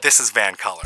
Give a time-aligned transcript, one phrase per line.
[0.00, 0.84] This is VANCOLOUR.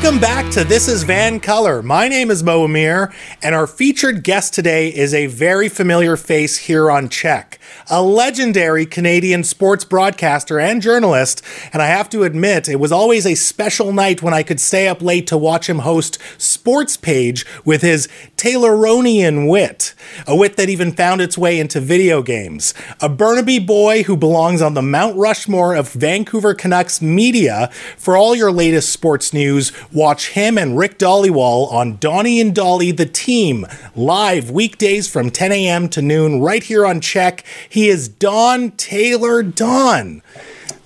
[0.00, 1.82] Welcome back to This is VANCOLOUR.
[1.82, 3.12] My name is Mo Amir,
[3.42, 7.58] and our featured guest today is a very familiar face here on CHEK,
[7.90, 11.42] a legendary Canadian sports broadcaster and journalist.
[11.72, 14.86] And I have to admit, it was always a special night when I could stay
[14.86, 19.94] up late to watch him host Sports Page with his Tayloronian wit,
[20.28, 22.72] a wit that even found its way into video games.
[23.00, 27.68] A Burnaby boy who belongs on the Mount Rushmore of Vancouver Canucks media.
[27.96, 32.96] For all your latest sports news, watch him and Rick Dhaliwal on Donnie and Dhali
[32.96, 35.88] the Team, live weekdays from 10 a.m.
[35.90, 37.44] to noon, right here on CHEK.
[37.68, 40.22] He is Don Taylor Don.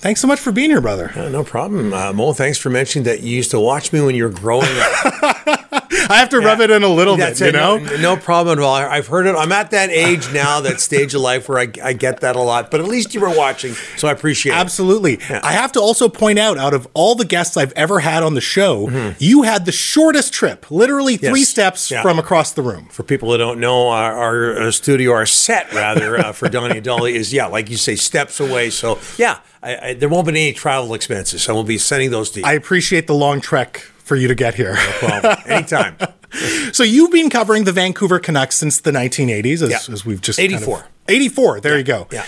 [0.03, 1.13] Thanks so much for being here, brother.
[1.15, 1.95] Uh, no problem.
[1.95, 4.65] Uh, Mo, thanks for mentioning that you used to watch me when you were growing
[4.67, 5.49] up.
[6.11, 7.79] I have to rub it in a little bit, That's you know?
[7.79, 8.75] No, no problem at all.
[8.75, 9.37] I've heard it.
[9.37, 12.41] I'm at that age now, that stage of life where I, I get that a
[12.41, 12.71] lot.
[12.73, 14.57] But at least you were watching, so I appreciate it.
[14.57, 15.21] Absolutely.
[15.31, 18.35] I have to also point out, out of all the guests I've ever had on
[18.35, 21.37] the show, you had the shortest trip, literally three Mm-hmm.
[21.37, 21.49] Yes.
[21.49, 22.03] steps Yeah.
[22.03, 22.89] from across the room.
[22.91, 26.79] For people that don't know, our, our uh, studio, our set rather, uh, for Donnie
[26.79, 28.69] and Dhali is, yeah, like you say, steps away.
[28.71, 31.43] So, yeah, I, I, there won't be any travel expenses.
[31.43, 32.47] So I will be sending those to you.
[32.47, 34.77] I appreciate the long trek for you to get here.
[35.03, 35.97] Well, anytime.
[36.73, 39.93] so you've been covering the Vancouver Canucks since the 1980s, as, Yeah.
[39.93, 40.87] as we've just kind of- 84.
[41.09, 41.61] 84.
[41.61, 42.07] There you go.
[42.11, 42.25] Yeah.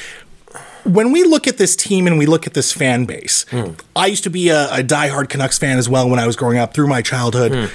[0.85, 3.71] when we look at this team and we look at this fan base, Hmm.
[3.97, 6.59] I used to be a, a diehard Canucks fan as well when I was growing
[6.59, 7.53] up through my childhood.
[7.53, 7.67] Hmm.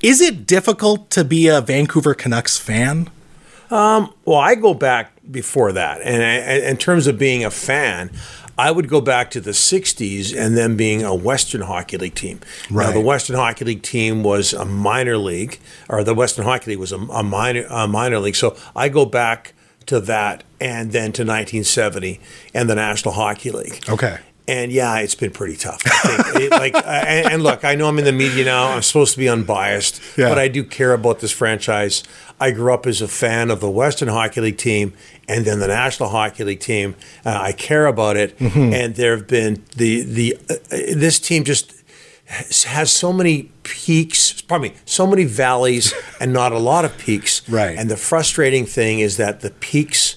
[0.00, 3.10] Is it difficult to be a Vancouver Canucks fan?
[3.70, 8.10] Well, I go back before that, and I, in terms of being a fan,
[8.58, 12.40] I would go back to the '60s and then being a Western Hockey League team.
[12.70, 12.94] Now, Right.
[12.94, 15.58] the Western Hockey League team was a minor league,
[15.88, 18.36] or the Western Hockey League was a, a minor a minor league.
[18.36, 19.54] So I go back
[19.86, 22.20] to that, and then to 1970
[22.54, 23.82] and the National Hockey League.
[23.88, 24.18] Okay.
[24.48, 25.80] And yeah, it's been pretty tough.
[25.86, 26.36] I think.
[26.44, 28.68] It- like, and, and look, I know I'm in the media now.
[28.72, 30.28] I'm supposed to be unbiased, Yeah.
[30.28, 32.02] but I do care about this franchise.
[32.40, 34.94] I grew up as a fan of the Western Hockey League team
[35.36, 36.94] and then the National Hockey League team.
[37.24, 38.72] Uh, I care about it, Mm-hmm.
[38.74, 41.74] and there have been the the uh, uh, this team just
[42.26, 47.46] has so many peaks, pardon me, so many valleys and not a lot of peaks.
[47.48, 47.76] Right.
[47.78, 50.16] And the frustrating thing is that the peaks,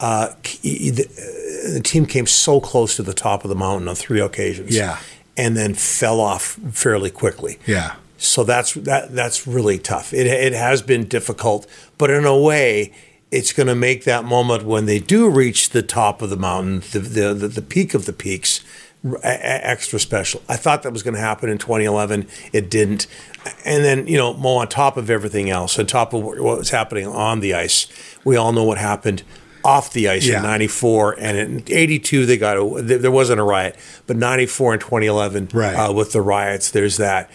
[0.00, 3.94] uh, the, uh, the team came so close to the top of the mountain on
[3.94, 4.74] three occasions.
[4.74, 4.98] Yeah.
[5.36, 7.58] And then fell off fairly quickly.
[7.66, 7.96] Yeah.
[8.18, 10.12] So that's that that's really tough.
[10.14, 11.66] It it has been difficult,
[11.98, 12.92] but in a way,
[13.34, 16.80] it's going to make that moment when they do reach the top of the mountain,
[16.92, 18.60] the the the, the peak of the peaks,
[19.22, 20.42] extra special.
[20.48, 22.26] I thought that was going to happen in 2011.
[22.52, 23.06] It didn't.
[23.64, 26.70] And then you know, Mo, on top of everything else, on top of what was
[26.70, 27.86] happening on the ice,
[28.24, 29.22] we all know what happened
[29.64, 30.36] off the ice Yeah.
[30.38, 33.74] in 94 and in 82 they got a, there there wasn't a riot
[34.06, 35.74] but 94 and 2011 Right.
[35.74, 37.30] uh, with the riots there's that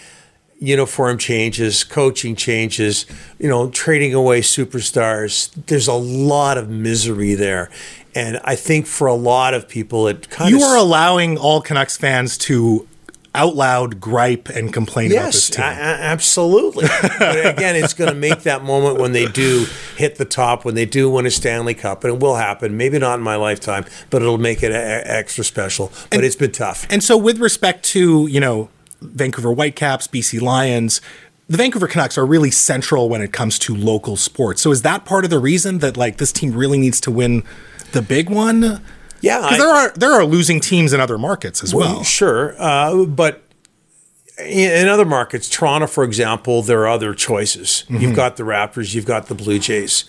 [0.60, 3.06] uniform changes, coaching changes,
[3.40, 5.50] you know, trading away superstars.
[5.68, 7.70] There's a lot of misery there.
[8.16, 10.62] And I think for a lot of people, it kind You of.
[10.62, 12.88] You are allowing all Canucks fans to
[13.36, 15.64] out loud gripe and complain about this team.
[15.64, 16.88] a- absolutely.
[17.20, 19.66] but again, it's going to make that moment when they do
[19.96, 22.76] hit the top, when they do win a Stanley Cup, and it will happen.
[22.76, 25.92] Maybe not in my lifetime, but it'll make it a- extra special.
[26.10, 26.88] But it's been tough.
[26.90, 28.70] And so, with respect to you know
[29.02, 31.02] Vancouver Whitecaps, BC Lions,
[31.48, 34.62] the Vancouver Canucks are really central when it comes to local sports.
[34.62, 37.44] So, is that part of the reason that like this team really needs to win
[37.92, 38.82] the big one?
[39.22, 42.04] Yeah, Because I- there are there are losing teams in other markets as well.
[42.04, 43.42] Sure, uh, but
[44.38, 47.84] in, in other markets, Toronto, for example, there are other choices.
[47.90, 47.98] Mm-hmm.
[47.98, 50.06] You've got the Raptors, you've got the Blue Jays,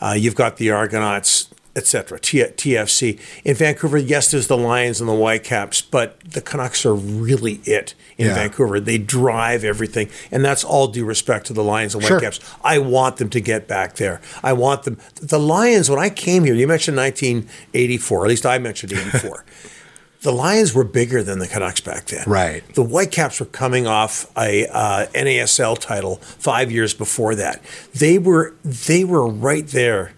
[0.00, 2.18] uh, you've got the Argonauts, etc.
[2.20, 3.96] T- TFC in Vancouver.
[3.98, 8.34] Yes, there's the Lions and the Whitecaps, but the Canucks are really it in Yeah.
[8.34, 8.78] Vancouver.
[8.78, 12.18] They drive everything, and that's all due respect to the Lions and Sure.
[12.18, 12.40] Whitecaps.
[12.62, 14.20] I want them to get back there.
[14.42, 14.98] I want them.
[15.20, 18.24] The Lions, when I came here, you mentioned 1984.
[18.24, 19.44] At least I mentioned 84.
[20.22, 22.24] the Lions were bigger than the Canucks back then.
[22.26, 22.62] Right.
[22.74, 27.60] The Whitecaps were coming off a uh, NASL title five years before that.
[27.94, 30.12] They were they were right there.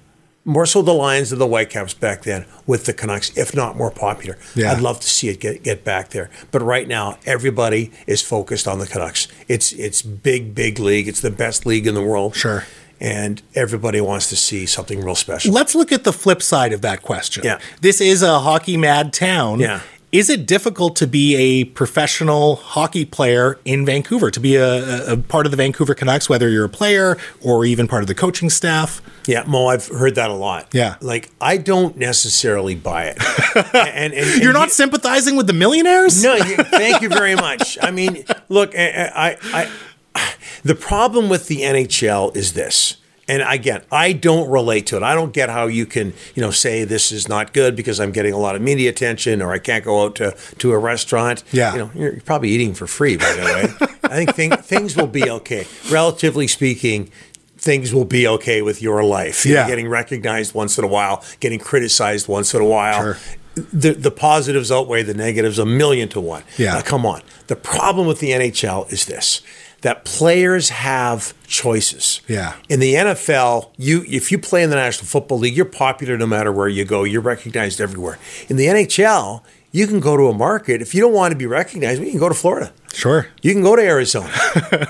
[0.47, 3.91] More so the Lions than the Whitecaps back then with the Canucks, if not more
[3.91, 4.37] popular.
[4.55, 4.73] Yeah.
[4.73, 6.29] I'd love to see it get, get back there.
[6.51, 9.27] But right now, everybody is focused on the Canucks.
[9.49, 11.09] It's it's big, big league.
[11.09, 12.37] It's the best league in the world.
[12.37, 12.65] Sure.
[13.01, 15.53] And everybody wants to see something real special.
[15.53, 17.43] Let's look at the flip side of that question.
[17.45, 17.59] Yeah.
[17.81, 19.61] This is a hockey mad town.
[19.61, 19.81] Yeah.
[20.15, 25.17] Is it difficult to be a professional hockey player in Vancouver, to be a, a
[25.17, 28.49] part of the Vancouver Canucks, whether you're a player or even part of the coaching
[28.49, 29.03] staff?
[29.27, 30.69] Yeah, Mo, I've heard that a lot.
[30.73, 30.95] Yeah.
[31.01, 33.19] Like, I don't necessarily buy it.
[33.75, 36.23] and, and, and You're not you- sympathizing with the millionaires?
[36.23, 37.77] No, you, thank you very much.
[37.83, 39.69] I mean, look, I, I,
[40.15, 40.33] I,
[40.63, 42.99] the problem with the NHL is this.
[43.27, 45.03] And again, I don't relate to it.
[45.03, 48.13] I don't get how you can, you know, say this is not good because I'm
[48.13, 51.43] getting a lot of media attention, or I can't go out to, to a restaurant.
[51.53, 51.73] Yeah.
[51.73, 53.89] you know, you're probably eating for free, by the way.
[54.05, 57.11] I think thing, things will be okay, relatively speaking.
[57.57, 59.47] Things will be okay with your life.
[59.47, 59.67] You're Yeah.
[59.69, 63.01] getting recognized once in a while, getting criticized once in a while.
[63.15, 63.19] Sure.
[63.55, 66.43] The, the positives outweigh the negatives a million to one.
[66.59, 66.75] Yeah.
[66.75, 67.23] Now, come on.
[67.47, 69.41] The problem with the NHL is this
[69.85, 72.23] that players have choices.
[72.27, 72.57] Yeah.
[72.71, 76.27] In the NFL, you if you play in the National Football League, you're popular no
[76.27, 77.05] matter where you go.
[77.05, 78.19] You're recognized everywhere.
[78.49, 79.43] In the NHL,
[79.75, 80.81] you can go to a market.
[80.81, 82.73] If you don't want to be recognized, you can go to Florida.
[82.93, 83.27] Sure.
[83.43, 84.31] You can go to Arizona,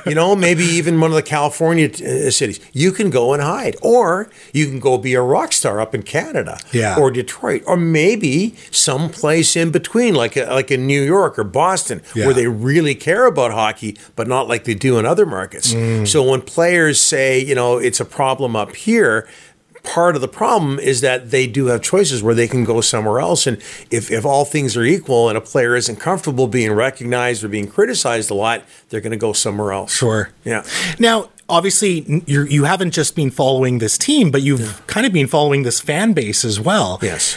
[0.06, 2.60] you know, maybe even one of the California uh, cities.
[2.74, 6.02] You can go and hide, or you can go be a rock star up in
[6.02, 6.98] Canada, Yeah.
[6.98, 12.02] or Detroit, or maybe someplace in between, like a, like in New York or Boston,
[12.14, 12.26] Yeah.
[12.26, 15.72] where they really care about hockey, but not like they do in other markets.
[15.72, 16.06] Mm.
[16.06, 19.26] So when players say, you know, it's a problem up here.
[19.84, 23.20] Part of the problem is that they do have choices where they can go somewhere
[23.20, 23.46] else.
[23.46, 23.58] And
[23.90, 27.68] if, if all things are equal and a player isn't comfortable being recognized or being
[27.68, 29.94] criticized a lot, they're going to go somewhere else.
[29.94, 30.30] Sure.
[30.44, 30.64] Yeah.
[30.98, 35.26] Now, obviously, you're, you haven't just been following this team, but you've kind of been
[35.26, 36.98] following this fan base as well.
[37.02, 37.36] Yes.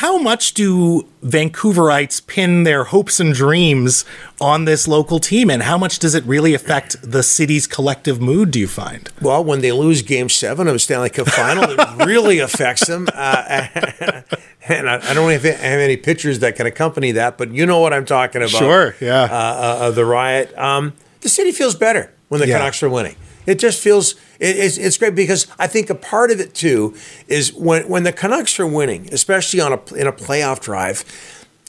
[0.00, 4.04] How much do Vancouverites pin their hopes and dreams
[4.38, 8.50] on this local team, and how much does it really affect the city's collective mood?
[8.50, 9.08] Do you find?
[9.22, 13.08] Well, when they lose Game Seven of the Stanley Cup Final, it really affects them.
[13.14, 13.68] Uh,
[14.68, 17.80] and I, I don't have, have any pictures that can accompany that, but you know
[17.80, 18.50] what I'm talking about.
[18.50, 19.22] Sure, yeah.
[19.22, 20.56] Uh, uh, uh, the riot.
[20.58, 20.92] Um,
[21.22, 22.58] the city feels better when the Yeah.
[22.58, 23.16] Canucks are winning.
[23.46, 26.94] It just feels it, it's, it's great because I think a part of it too
[27.28, 31.04] is when when the Canucks are winning, especially on a in a playoff drive.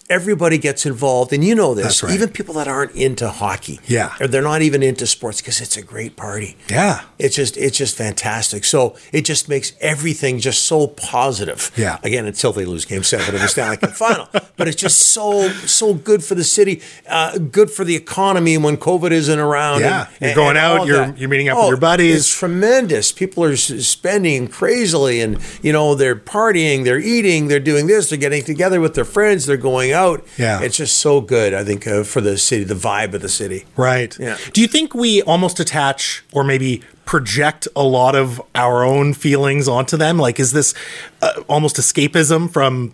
[0.09, 2.01] Everybody gets involved, and you know this.
[2.01, 2.13] Right.
[2.13, 4.13] Even people that aren't into hockey, Yeah.
[4.21, 6.55] or they're not even into sports because it's a great party.
[6.69, 7.01] Yeah.
[7.19, 8.63] It's just it's just fantastic.
[8.63, 11.71] So it just makes everything just so positive.
[11.75, 11.97] Yeah.
[12.03, 15.49] Again, until they lose Game Seven of the Stanley Cup Final, but it's just so
[15.49, 19.81] so good for the city, uh, good for the economy when COVID isn't around.
[19.81, 20.07] Yeah.
[20.21, 21.17] You're going out, you're- that.
[21.17, 22.15] you're meeting up with your buddies.
[22.15, 23.11] It's tremendous.
[23.11, 28.17] People are spending crazily, and you know they're partying, they're eating, they're doing this, they're
[28.17, 29.96] getting together with their friends, they're going out.
[30.37, 30.61] Yeah.
[30.61, 31.53] It's just so good.
[31.53, 33.65] I think uh, for the city, the vibe of the city.
[33.75, 34.17] Right.
[34.19, 34.37] Yeah.
[34.53, 39.67] Do you think we almost attach or maybe project a lot of our own feelings
[39.67, 40.17] onto them?
[40.17, 40.73] Like, is this
[41.21, 42.93] uh, almost escapism from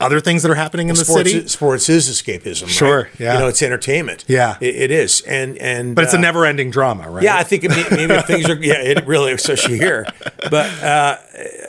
[0.00, 1.48] other things that are happening in the sports, city?
[1.48, 2.68] sports is escapism.
[2.68, 3.20] Sure, right?
[3.20, 3.34] yeah.
[3.34, 4.24] You know, it's entertainment.
[4.26, 4.56] Yeah.
[4.60, 7.22] it, it is, and and But it's a uh, never-ending drama, right?
[7.22, 10.06] Yeah, I think may- maybe if things are yeah, it really especially here.
[10.50, 11.16] But uh,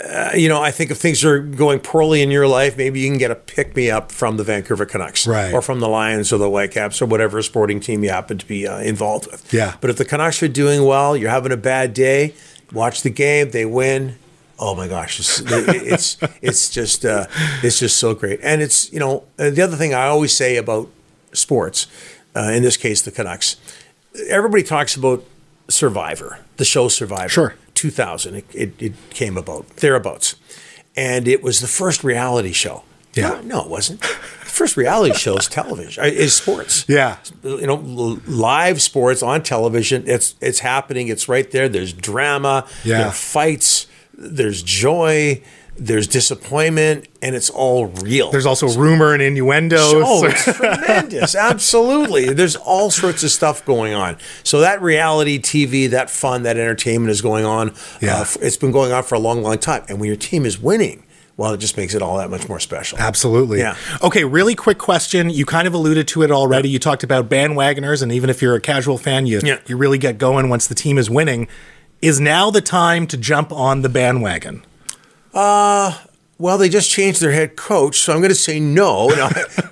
[0.10, 3.10] uh, you know, I think if things are going poorly in your life, maybe you
[3.10, 5.54] can get a pick me up from the Vancouver Canucks, Right.
[5.54, 8.68] or from the Lions or the Whitecaps or whatever sporting team you happen to be
[8.68, 9.54] uh, involved with.
[9.54, 9.76] Yeah.
[9.82, 12.34] But if the Canucks are doing well, you're having a bad day,
[12.74, 14.16] watch the game, they win.
[14.58, 17.26] Oh my gosh, it's it's it's just uh,
[17.62, 20.90] it's just so great, and it's you know the other thing I always say about
[21.34, 21.88] sports,
[22.36, 23.58] uh, in this case the Canucks,
[24.30, 25.24] everybody talks about
[25.68, 27.30] Survivor, the show Survivor.
[27.30, 27.56] Sure.
[27.74, 30.36] 2000, it, it, it came about, thereabouts.
[30.96, 32.84] And it was the first reality show.
[33.14, 33.30] Yeah.
[33.30, 34.02] No, no, it wasn't.
[34.02, 34.08] The
[34.62, 36.86] first reality show is television, uh, is sports.
[36.88, 37.18] Yeah.
[37.44, 37.76] You know,
[38.26, 40.04] live sports on television.
[40.08, 41.10] It's it's happening.
[41.10, 41.68] It's right there.
[41.68, 42.66] There's drama.
[42.86, 43.00] Yeah.
[43.00, 43.88] There are fights.
[44.18, 45.42] There's joy.
[45.78, 48.32] There's disappointment, and it's all real.
[48.32, 49.76] There's also rumor and innuendo.
[49.78, 51.36] Oh, so- it's tremendous.
[51.70, 52.34] Absolutely.
[52.34, 54.18] There's all sorts of stuff going on.
[54.44, 57.74] So that reality TV, that fun, that entertainment is going on.
[58.02, 58.22] Yeah.
[58.22, 59.84] Uh, it's been going on for a long, long time.
[59.90, 61.04] And when your team is winning,
[61.36, 62.98] well, it just makes it all that much more special.
[62.98, 63.60] Absolutely.
[63.60, 63.76] Yeah.
[64.02, 65.30] Okay, really quick question.
[65.30, 66.70] You kind of alluded to it already.
[66.70, 69.60] You talked about bandwagoners, and even if you're a casual fan, you Yeah.
[69.68, 71.50] you really get going once the team is winning.
[72.02, 74.64] Is now the time to jump on the bandwagon?
[76.38, 79.08] Well, they just changed their head coach, so I'm going to say no.
[79.16, 79.30] no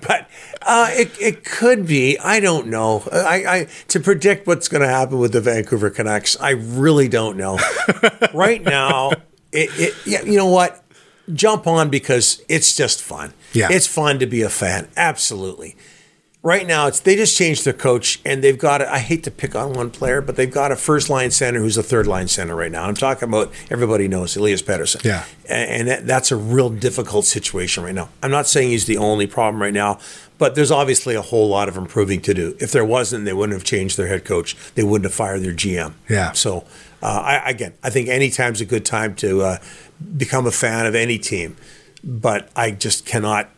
[0.07, 0.29] but
[0.61, 2.17] uh, it, it could be.
[2.19, 3.03] I don't know.
[3.11, 7.37] I, I to predict what's going to happen with the Vancouver Canucks, I really don't
[7.37, 7.59] know.
[8.33, 9.11] right now,
[9.51, 10.83] it, it yeah, you know what?
[11.33, 13.33] Jump on because it's just fun.
[13.53, 13.67] Yeah.
[13.71, 14.89] it's fun to be a fan.
[14.97, 15.75] Absolutely.
[16.43, 19.31] Right now it's they just changed their coach and they've got a, I hate to
[19.31, 22.27] pick on one player, but they've got a first line center who's a third line
[22.27, 22.83] center right now.
[22.83, 25.03] I'm talking about everybody knows Elias Pettersson.
[25.03, 25.25] Yeah.
[25.49, 28.09] And, and that, that's a real difficult situation right now.
[28.21, 29.99] I'm not saying he's the only problem right now,
[30.37, 32.57] but there's obviously a whole lot of improving to do.
[32.59, 34.57] If there wasn't, they wouldn't have changed their head coach.
[34.75, 35.93] They wouldn't have fired their GM.
[36.09, 36.33] Yeah.
[36.33, 36.65] So
[37.01, 39.57] uh, I, again, I think any time's a good time to uh,
[40.17, 41.55] become a fan of any team,
[42.03, 43.49] but I just cannot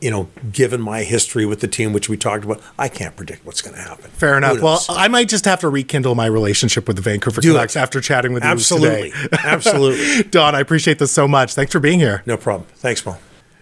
[0.00, 3.44] you know, given my history with the team, which we talked about, I can't predict
[3.44, 4.10] what's going to happen.
[4.10, 4.60] Fair enough.
[4.60, 4.84] Well.
[4.88, 7.54] I might just have to rekindle my relationship with the Vancouver Do it.
[7.54, 9.08] Canucks after chatting with Absolutely.
[9.08, 9.38] you today.
[9.42, 9.98] Absolutely.
[9.98, 10.30] Absolutely.
[10.30, 11.54] Don, I appreciate this so much.
[11.54, 12.22] Thanks for being here.
[12.26, 12.68] no problem.
[12.76, 13.18] Thanks, Paul.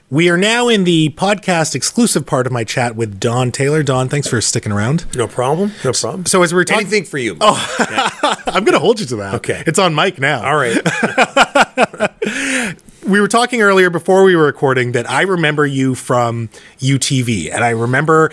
[0.09, 3.83] We are now in the podcast exclusive part of my chat with Don Taylor.
[3.83, 5.05] Don, thanks for sticking around.
[5.16, 5.73] No problem.
[5.85, 6.26] No problem.
[6.26, 7.37] So as we were talking, anything for you.
[7.40, 9.35] Oh, I'm going to hold you to that.
[9.37, 9.64] Okay.
[9.66, 10.47] it's on mic now.
[10.47, 10.76] all right.
[13.07, 16.49] we were talking earlier before we were recording that I remember you from
[16.79, 18.31] UTV, and I remember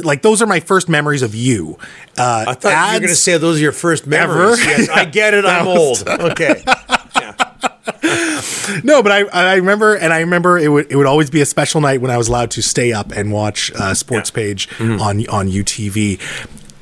[0.00, 1.76] like those are my first memories of you.
[2.16, 4.64] Uh, I thought you were going to say those are your first memories.
[4.64, 5.44] Yes, I get it.
[5.44, 6.04] I'm old.
[6.20, 6.62] Okay.
[8.84, 11.46] no, but I I remember, and I remember it would it would always be a
[11.46, 15.00] special night when I was allowed to stay up and watch uh, Sports Page Mm-hmm.
[15.00, 16.20] on on UTV.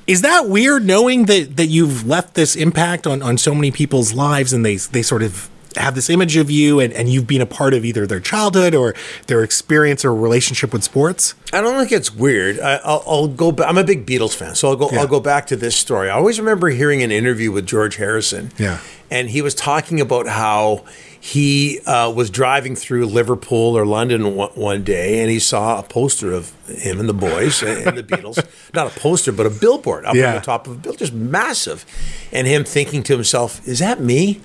[0.07, 4.15] Is that weird knowing that that you've left this impact on on so many people's
[4.15, 7.41] lives and they they sort of have this image of you and, and you've been
[7.41, 8.95] a part of either their childhood or
[9.27, 11.35] their experience or relationship with sports?
[11.53, 12.59] I don't think it's weird.
[12.61, 13.53] I, I'll, I'll go.
[13.53, 13.69] Back.
[13.69, 14.91] I'm a big Beatles fan, so I'll go.
[14.91, 15.01] Yeah.
[15.01, 16.11] I'll go back to this story.
[16.11, 18.51] I always remember hearing an interview with George Harrison.
[18.59, 18.81] Yeah.
[19.11, 20.85] and he was talking about how
[21.21, 25.83] he uh, was driving through Liverpool or London one, one day, and he saw a
[25.83, 28.45] poster of him and the boys and the Beatles.
[28.75, 30.29] Not a poster, but a billboard up Yeah.
[30.29, 31.85] on the top of a bill, just massive.
[32.33, 34.41] And him thinking to himself, "Is that me?"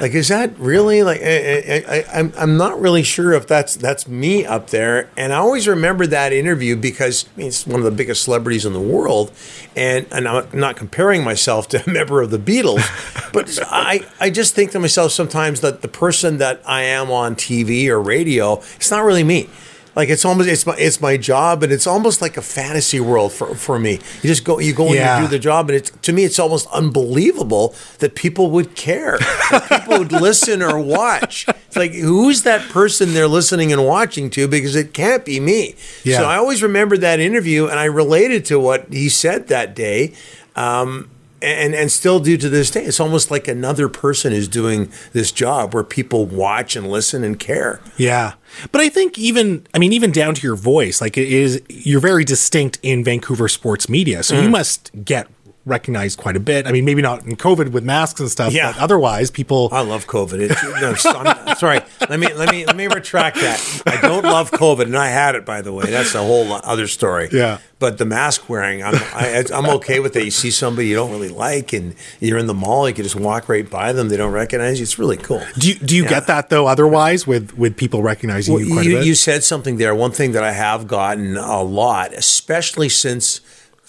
[0.00, 1.20] Like, is that really like?
[1.22, 5.08] I, I, I, I'm I'm not really sure if that's that's me up there.
[5.16, 8.66] And I always remember that interview because I mean, it's one of the biggest celebrities
[8.66, 9.30] in the world,
[9.76, 12.82] and and I'm not comparing myself to a member of the Beatles,
[13.32, 17.36] but I I just think to myself sometimes that the person that I am on
[17.36, 19.48] TV or radio, it's not really me.
[19.96, 23.32] Like it's almost it's my it's my job and it's almost like a fantasy world
[23.32, 23.92] for, for me.
[24.22, 26.38] You just go you go and you do the job and it's to me it's
[26.38, 29.18] almost unbelievable that people would care.
[29.50, 31.46] that people would listen or watch.
[31.48, 35.76] It's like who's that person they're listening and watching to because it can't be me.
[36.02, 36.18] Yeah.
[36.18, 40.14] So I always remember that interview and I related to what he said that day.
[40.56, 41.10] Um,
[41.44, 42.84] and and still do to this day.
[42.84, 47.38] It's almost like another person is doing this job where people watch and listen and
[47.38, 47.80] care.
[47.96, 48.34] Yeah.
[48.72, 52.00] But I think even I mean even down to your voice, like it is you're
[52.00, 54.22] very distinct in Vancouver sports media.
[54.22, 54.42] So Mm.
[54.44, 55.28] you must get
[55.66, 56.66] recognized quite a bit.
[56.66, 58.72] I mean maybe not in COVID with masks and stuff, Yeah.
[58.72, 60.40] but otherwise people I love COVID.
[60.40, 63.82] It, no, I'm, sorry, let me let me let me retract that.
[63.86, 65.90] I don't love COVID, and I had it by the way.
[65.90, 67.28] That's a whole other story.
[67.32, 67.58] Yeah.
[67.78, 70.24] But the mask wearing, I'm I, I'm okay with it.
[70.24, 73.16] You see somebody you don't really like, and you're in the mall, you can just
[73.16, 74.08] walk right by them.
[74.08, 74.84] They don't recognize you.
[74.84, 75.42] It's really cool.
[75.58, 78.96] do you, do you get that though otherwise with with people recognizing you quite you,
[78.96, 79.06] a bit?
[79.06, 79.94] you said something there.
[79.94, 83.40] One thing that I have gotten a lot, especially since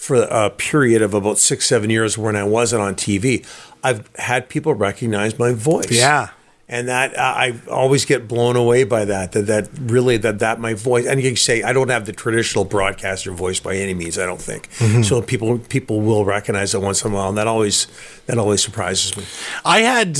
[0.05, 3.45] for a period of about six, seven years when I wasn't on TV,
[3.83, 5.91] I've had people recognize my voice.
[5.91, 6.29] Yeah.
[6.67, 9.33] And that I I always get blown away by that.
[9.33, 11.05] That that really that that my voice.
[11.05, 14.17] And you can say I don't have the traditional broadcaster voice by any means.
[14.17, 15.03] I don't think Mm-hmm.
[15.03, 15.21] so.
[15.21, 17.85] People people will recognize it once in a while, and that always
[18.25, 19.23] that always surprises me.
[19.63, 20.17] I had,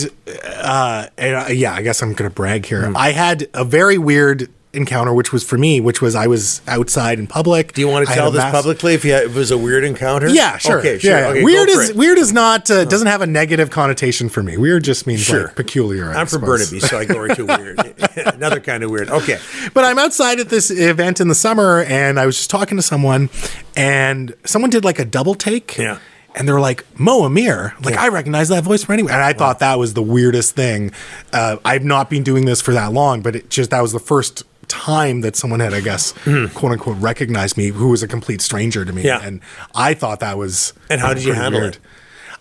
[0.56, 2.86] uh, and, uh, yeah, I guess I'm going to brag here.
[2.90, 2.96] Hmm.
[2.96, 7.20] I had a very weird encounter, which was for me, which was I was outside
[7.20, 7.74] in public.
[7.74, 9.58] Do you want to tell this mask- publicly if, you had, if it was a
[9.58, 10.28] weird encounter?
[10.30, 10.80] Yeah, sure.
[10.80, 11.12] Okay, sure.
[11.12, 11.28] Yeah, yeah.
[11.30, 11.96] Okay, weird is it.
[11.96, 14.58] weird is not uh, doesn't have a negative connotation for me.
[14.58, 15.46] Weird just means Sure.
[15.48, 16.12] like peculiar.
[16.12, 16.42] I I'm from.
[16.42, 17.80] Burnaby, so I go right to weird.
[18.36, 19.10] Another kind of weird.
[19.10, 19.40] Okay.
[19.74, 22.82] But I'm outside at this event in the summer, and I was just talking to
[22.84, 23.30] someone,
[23.76, 25.78] and someone did like a double take.
[25.78, 26.00] Yeah.
[26.38, 27.76] And they were like, Mo Amir.
[27.82, 29.14] Like, I recognize that voice from anywhere.
[29.14, 30.92] And I thought that was the weirdest thing.
[31.32, 34.00] Uh, I've not been doing this for that long, but it just, that was the
[34.02, 36.54] first time that someone had, I guess, mm-hmm.
[36.58, 39.04] quote unquote, recognized me who was a complete stranger to me.
[39.04, 39.22] Yeah.
[39.24, 39.42] And
[39.74, 40.74] I thought that was.
[40.90, 41.80] And how did you handle it?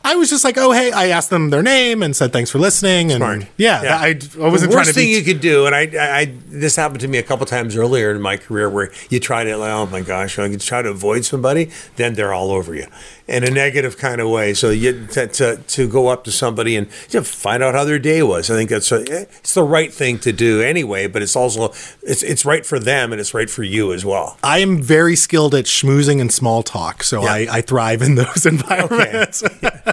[0.06, 2.58] I was just like, oh, hey, I asked them their name and said, thanks for
[2.58, 3.10] listening.
[3.10, 3.46] And Smart.
[3.56, 4.08] yeah, I,
[4.38, 5.00] I wasn't the trying worst to be.
[5.06, 7.74] thing you could do, and I, I, I, this happened to me a couple times
[7.74, 10.90] earlier in my career, where you try to, like, oh my gosh, you try to
[10.90, 12.86] avoid somebody, then they're all over you
[13.26, 14.52] in a negative kind of way.
[14.52, 17.84] So you to, to, to go up to somebody and you know, find out how
[17.84, 18.50] their day was.
[18.50, 22.22] I think that's a, it's the right thing to do anyway, but it's also it's
[22.22, 24.36] it's right for them and it's right for you as well.
[24.42, 27.32] I am very skilled at schmoozing and small talk, so Yeah.
[27.32, 29.42] I, I thrive in those environments.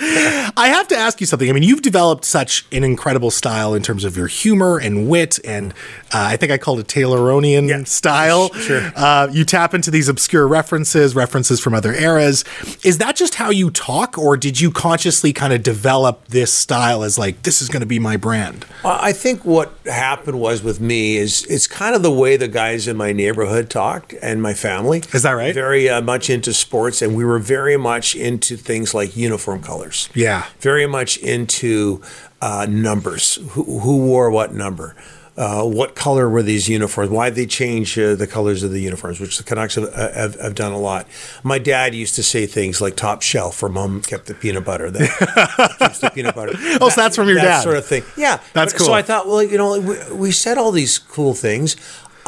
[0.56, 1.48] I have to ask you something.
[1.48, 5.38] I mean, you've developed such an incredible style in terms of your humor and wit,
[5.44, 5.72] and
[6.12, 7.84] uh, I think I called it Tayloronian Yeah.
[7.84, 8.50] style.
[8.68, 8.92] Sure.
[8.94, 12.44] Uh, you tap into these obscure references, references from other eras.
[12.84, 17.02] Is that just how you talk, or did you consciously kind of develop this style
[17.02, 18.66] as like this is going to be my brand?
[18.84, 22.86] I think what happened was with me is it's kind of the way the guys
[22.88, 25.02] in my neighborhood talked and my family.
[25.14, 25.54] Is that right?
[25.54, 30.08] Very uh, much into sports, and we were very much into things like uniform colors.
[30.14, 30.46] Yeah.
[30.60, 32.02] Very much into
[32.40, 33.36] uh, numbers.
[33.50, 34.94] Who, who wore what number?
[35.36, 37.10] Uh, what color were these uniforms?
[37.10, 39.20] Why did they change uh, the colors of the uniforms?
[39.20, 41.06] Which the Canucks have, uh, have, have done a lot.
[41.44, 44.90] My dad used to say things like "top shelf" for mom kept the peanut butter.
[44.90, 46.54] That keeps the peanut butter.
[46.80, 47.60] Oh, so that's from your that dad.
[47.62, 48.02] sort of thing.
[48.16, 48.86] Yeah, That's But- cool.
[48.88, 51.76] So I thought, well, you know, we, we said all these cool things.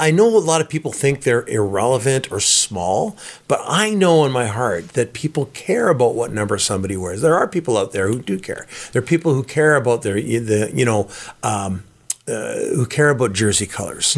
[0.01, 3.17] I know a lot of people think they're irrelevant or small,
[3.49, 7.21] but I know in my heart that people care about what number somebody wears.
[7.21, 8.67] There are people out there who do care.
[8.93, 11.09] There are people who care about their, the, you know,
[11.43, 11.85] um,
[12.27, 14.17] uh, who care about jersey colors.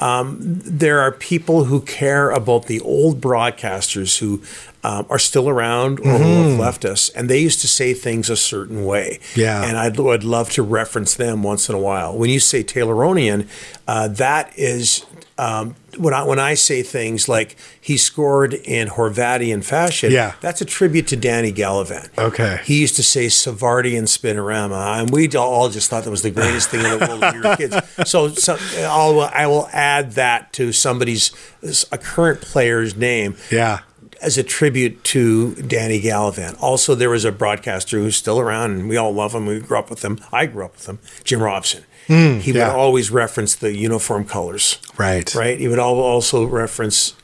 [0.00, 4.42] Um, there are people who care about the old broadcasters who
[4.84, 8.30] um, are still around or who have left us, and they used to say things
[8.30, 9.18] a certain way.
[9.34, 9.64] Yeah.
[9.64, 12.16] and I'd, I'd love to reference them once in a while.
[12.16, 13.48] When you say Tayloronian,
[13.86, 15.04] uh, that is.
[15.40, 20.32] Um, when I when I say things like he scored in Horvatian fashion, Yeah.
[20.40, 22.08] that's a tribute to Danny Gallivan.
[22.18, 22.60] Okay.
[22.64, 26.70] He used to say Savardian Spinorama, and we all just thought that was the greatest
[26.70, 27.76] thing in the world when we were kids.
[28.08, 28.58] So, so
[28.88, 31.30] I'll, I will add that to somebody's
[31.92, 33.80] a current player's name Yeah.
[34.20, 36.56] As a tribute to Danny Gallivan.
[36.60, 39.46] Also, there was a broadcaster who's still around, and we all love him.
[39.46, 40.18] We grew up with him.
[40.32, 41.84] I grew up with him, Jim Robson.
[42.06, 42.68] he Hmm, yeah.
[42.68, 44.78] would always reference the uniform colors.
[44.96, 45.32] Right.
[45.34, 45.58] Right.
[45.60, 47.14] He would also reference,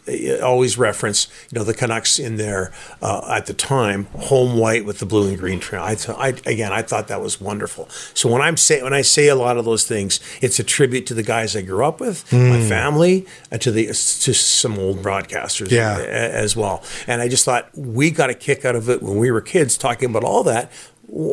[0.43, 4.99] always reference, you know, the Canucks in their uh, at the time home white with
[4.99, 5.83] the blue and green trim.
[5.83, 7.89] I, th- I again, I thought that was wonderful.
[8.13, 11.07] So when I'm say when I say a lot of those things, it's a tribute
[11.07, 12.69] to the guys I grew up with, my Hmm.
[12.69, 13.95] family, and to the to
[14.35, 15.99] some old broadcasters Yeah.
[15.99, 16.83] as well.
[17.07, 19.77] And I just thought we got a kick out of it when we were kids
[19.79, 20.71] talking about all that.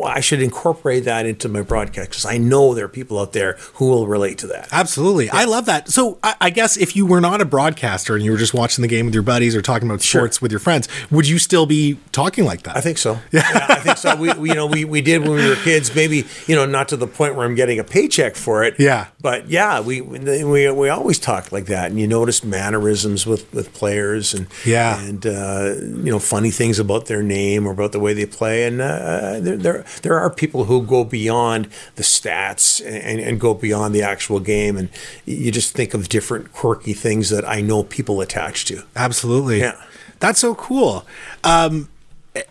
[0.04, 3.54] I should incorporate that into my broadcast because I know there are people out there
[3.74, 4.68] who will relate to that.
[4.70, 5.28] Absolutely.
[5.30, 5.88] I love that.
[5.88, 8.82] So I, I guess if you were not a broadcaster and you were just watching
[8.82, 11.66] the game with your buddies or talking about sports with your friends, would you still
[11.66, 12.76] be talking like that?
[12.76, 13.18] I think so.
[13.32, 14.14] Yeah, I think so.
[14.14, 15.94] We, we, you know, we, we did when we were kids.
[15.94, 18.74] Maybe you know, not to the point where I'm getting a paycheck for it.
[18.78, 19.08] Yeah.
[19.20, 23.72] but yeah, we we we always talk like that, and you notice mannerisms with with
[23.74, 25.00] players, and Yeah.
[25.02, 28.64] and uh, you know, funny things about their name or about the way they play,
[28.64, 33.94] and uh, there, there are people who go beyond the stats and, and go beyond
[33.94, 34.88] the actual game, and
[35.24, 38.82] you just think of different quirky things that I know people attach to.
[38.96, 39.60] Absolutely.
[39.60, 39.80] Yeah.
[40.20, 41.04] That's so cool.
[41.42, 41.88] Um,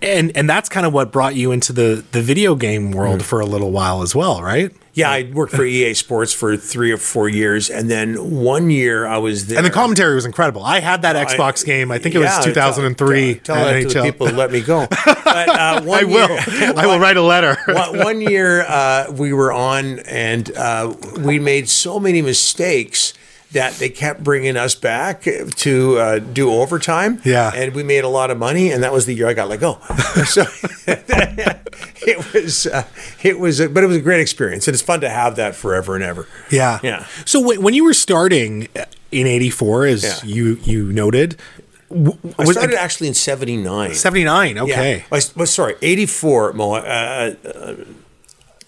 [0.01, 3.23] and and that's kind of what brought you into the the video game world Mm.
[3.23, 4.71] for a little while as well, right?
[4.93, 9.07] Yeah, I worked for EA Sports for three or four years, and then one year
[9.07, 9.57] I was there.
[9.57, 10.63] And the commentary was incredible.
[10.65, 11.91] I had that Xbox game.
[11.91, 13.35] I think it was 2003.
[13.35, 14.87] Tell, tell at that to the people let me go.
[15.05, 16.29] But uh, one I will.
[16.29, 17.57] Year, I will write a letter.
[17.67, 23.13] one, one year uh, we were on, and uh, we made so many mistakes
[23.53, 27.21] that they kept bringing us back to uh, do overtime.
[27.25, 27.51] Yeah.
[27.53, 29.59] and we made a lot of money, and that was the year I got let
[29.59, 29.73] go.
[30.25, 30.43] so
[30.87, 32.85] it was, uh,
[33.23, 35.55] it was, a, but it was a great experience, and it's fun to have that
[35.55, 36.27] forever and ever.
[36.49, 36.79] Yeah.
[36.83, 37.05] Yeah.
[37.25, 38.67] So when, when you were starting
[39.11, 40.29] in 84, as Yeah.
[40.29, 41.37] you you noted,
[41.89, 43.93] w- I started actually in '79.
[43.93, 44.57] 79.
[44.59, 44.97] Okay.
[44.97, 45.03] Yeah.
[45.17, 46.73] I- well, sorry, 84, Mo.
[46.75, 47.75] Uh, uh,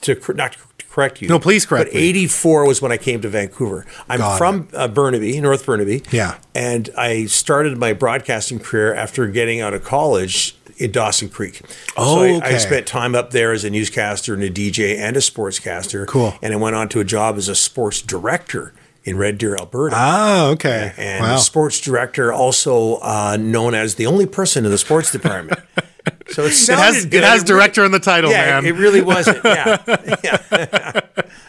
[0.02, 0.60] to not to
[0.94, 1.28] correct you.
[1.28, 2.00] No, please correct me.
[2.00, 3.86] But 84 was when I came to Vancouver.
[4.08, 6.04] I'm Got from uh, Burnaby, North Burnaby.
[6.12, 6.38] Yeah.
[6.54, 11.62] And I started my broadcasting career after getting out of college in Dawson Creek.
[11.98, 12.56] Oh, so I, okay.
[12.56, 16.06] I spent time up there as a newscaster and a DJ and a sportscaster.
[16.06, 16.36] Cool.
[16.44, 19.96] And I went on to a job as a sports director in Red Deer, Alberta.
[19.98, 20.94] Ah, okay.
[20.96, 21.38] And wow.
[21.38, 25.60] sports director, also uh, known as the only person in the sports department.
[26.30, 27.14] So it, It has good.
[27.16, 28.66] it has really- director in the title, yeah, man.
[28.66, 29.44] it really wasn't.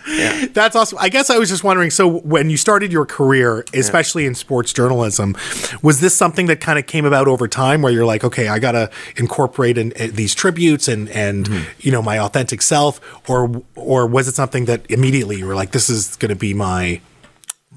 [0.06, 0.98] Yeah, That's awesome.
[1.00, 1.90] I guess I was just wondering.
[1.90, 5.34] So, when you started your career, especially in sports journalism,
[5.82, 8.58] was this something that kind of came about over time, where you're like, okay, I
[8.58, 11.64] got to incorporate in, in these tributes and and Mm-hmm.
[11.80, 15.72] you know my authentic self, or or was it something that immediately you were like,
[15.72, 17.00] this is going to be my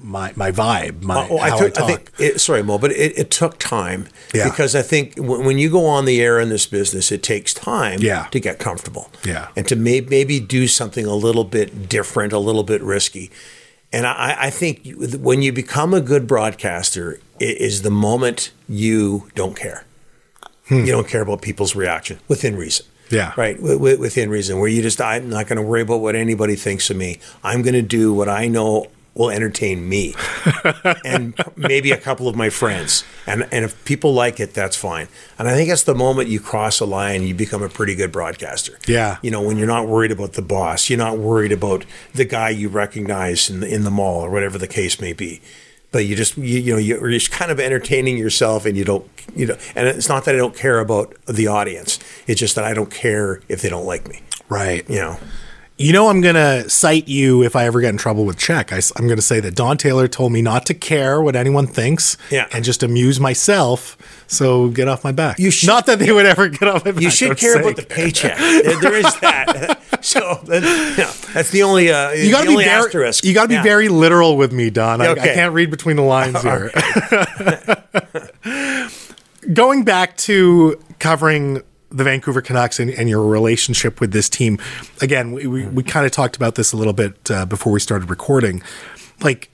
[0.02, 2.10] my my vibe, my Oh, I, how took, I I, think.
[2.18, 4.48] It, sorry, Mo, but it, it took time Yeah.
[4.48, 7.52] because I think when, when you go on the air in this business, it takes
[7.52, 8.26] time Yeah.
[8.30, 9.10] to get comfortable.
[9.24, 9.48] Yeah.
[9.56, 13.30] and to may, maybe do something a little bit different, a little bit risky.
[13.92, 14.82] And I, I think
[15.18, 19.84] when you become a good broadcaster, it is the moment you don't care.
[20.68, 20.80] Hmm.
[20.84, 22.84] You don't care about people's reaction within reason.
[23.10, 23.32] Yeah.
[23.38, 23.56] Right.
[23.56, 26.56] W- w- within reason, where you just, I'm not going to worry about what anybody
[26.56, 27.18] thinks of me.
[27.42, 30.14] I'm going to do what I know will entertain me
[31.04, 33.04] and maybe a couple of my friends.
[33.26, 35.08] And, and if people like it, that's fine.
[35.38, 38.12] And I think that's the moment you cross a line, you become a pretty good
[38.12, 38.78] broadcaster.
[38.86, 39.18] Yeah.
[39.20, 42.50] You know, when you're not worried about the boss, you're not worried about the guy
[42.50, 45.42] you recognize in the, in the mall or whatever the case may be.
[45.90, 49.08] But you just, you, you know, you're just kind of entertaining yourself and you don't,
[49.34, 51.98] you know, and it's not that I don't care about the audience.
[52.28, 54.88] It's just that I don't care if they don't like me, Right.
[54.88, 55.18] you know.
[55.80, 58.72] You know, I'm going to cite you if I ever get in trouble with CHEK.
[58.72, 61.68] I, am going to say that Don Taylor told me not to care what anyone
[61.68, 62.48] thinks Yeah.
[62.52, 63.96] and just amuse myself.
[64.26, 65.38] So get off my back.
[65.38, 67.00] You should- not that they would ever get off my back.
[67.00, 67.60] You should care say.
[67.60, 68.36] about the paycheck.
[68.38, 69.78] there, there is that.
[70.04, 72.68] so that, know, that's the only, uh, You got to be very.
[72.68, 73.24] asterisk.
[73.24, 73.62] You got to be Yeah.
[73.62, 75.00] very literal with me, Don.
[75.00, 76.72] I, I can't read between the lines here.
[79.52, 84.58] Going back to covering the Vancouver Canucks and, and your relationship with this team,
[85.00, 87.80] again, we, we, we kind of talked about this a little bit uh, before we
[87.80, 88.62] started recording.
[89.22, 89.50] Like,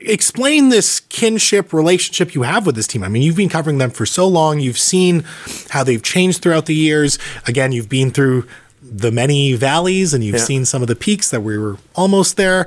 [0.00, 3.02] explain this kinship relationship you have with this team.
[3.02, 4.60] I mean, you've been covering them for so long.
[4.60, 5.24] You've seen
[5.70, 7.18] how they've changed throughout the years.
[7.46, 8.46] Again, you've been through
[8.82, 10.42] the many valleys and you've Yeah.
[10.44, 12.66] seen some of the peaks that we were almost there.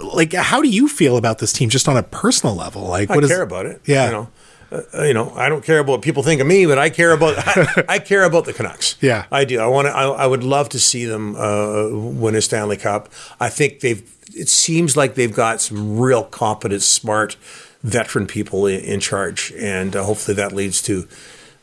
[0.00, 2.82] Like, how do you feel about this team just on a personal level?
[2.82, 3.80] Like, I what is care about it.
[3.84, 4.06] Yeah.
[4.06, 4.28] You know,
[4.70, 7.12] uh, you know, I don't care about what people think of me, but I care
[7.12, 8.96] about I, I care about the Canucks.
[9.00, 9.26] Yeah.
[9.32, 9.60] I do.
[9.60, 9.92] I want to.
[9.92, 13.08] I, I would love to see them uh, win a Stanley Cup.
[13.40, 14.02] I think they've.
[14.34, 17.36] It seems like they've got some real competent, smart,
[17.82, 21.08] veteran people in, in charge, and uh, hopefully that leads to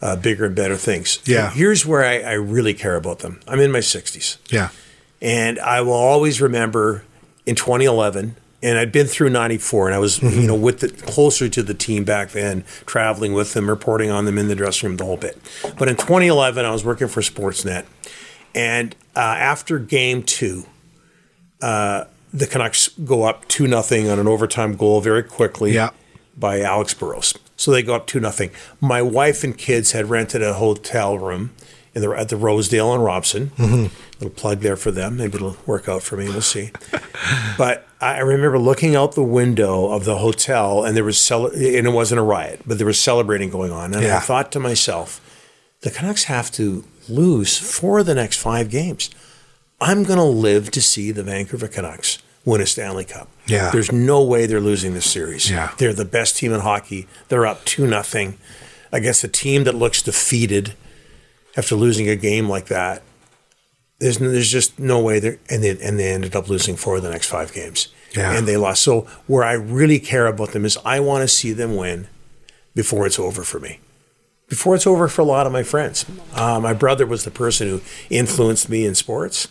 [0.02, 1.20] uh, bigger and better things.
[1.26, 1.52] Yeah.
[1.52, 3.39] Here's where I, I really care about them.
[3.48, 4.38] I'm in my 60s.
[4.52, 4.70] Yeah.
[5.22, 7.04] And I will always remember
[7.46, 11.47] in 2011, and I'd been through 94, and I was, you know, with the closer
[11.47, 14.97] to the team back then, traveling with them, reporting on them in the dressing room,
[14.97, 15.38] the whole bit.
[15.78, 17.86] But in 2011, I was working for Sportsnet,
[18.56, 20.65] and uh, after game two,
[21.62, 25.91] uh, the Canucks go up 2 nothing on an overtime goal very quickly Yeah.
[26.38, 27.34] by Alex Burrows.
[27.56, 28.49] So they go up 2 nothing.
[28.82, 31.51] My wife and kids had rented a hotel room
[31.96, 33.52] in the, at the Rosedale and Robson.
[33.58, 33.86] Mm-hmm.
[34.24, 35.18] Little plug there for them.
[35.18, 36.26] Maybe it'll work out for me.
[36.26, 36.72] We'll see.
[37.58, 41.88] but I remember looking out the window of the hotel, and there was cele- and
[41.88, 43.94] it wasn't a riot, but there was celebrating going on.
[43.94, 44.18] And Yeah.
[44.18, 45.22] I thought to myself,
[45.82, 49.10] the Canucks have to lose four of the next five games.
[49.82, 53.28] I'm going to live to see the Vancouver Canucks win a Stanley Cup.
[53.48, 53.72] Yeah.
[53.72, 55.50] There's no way they're losing this series.
[55.50, 55.74] Yeah.
[55.78, 57.08] They're the best team in hockey.
[57.28, 58.38] They're up 2 nothing
[58.92, 60.74] against a team that looks defeated
[61.58, 63.04] after losing a game like that.
[64.00, 67.04] There's there's just no way they and they and they ended up losing four of
[67.04, 67.88] the next five games.
[68.15, 68.38] Yeah.
[68.38, 68.84] And they lost.
[68.84, 72.08] So where I really care about them is I want to see them win
[72.74, 73.80] before it's over for me.
[74.48, 76.06] Before it's over for a lot of my friends.
[76.34, 79.48] Uh, my brother was the person who influenced me in sports.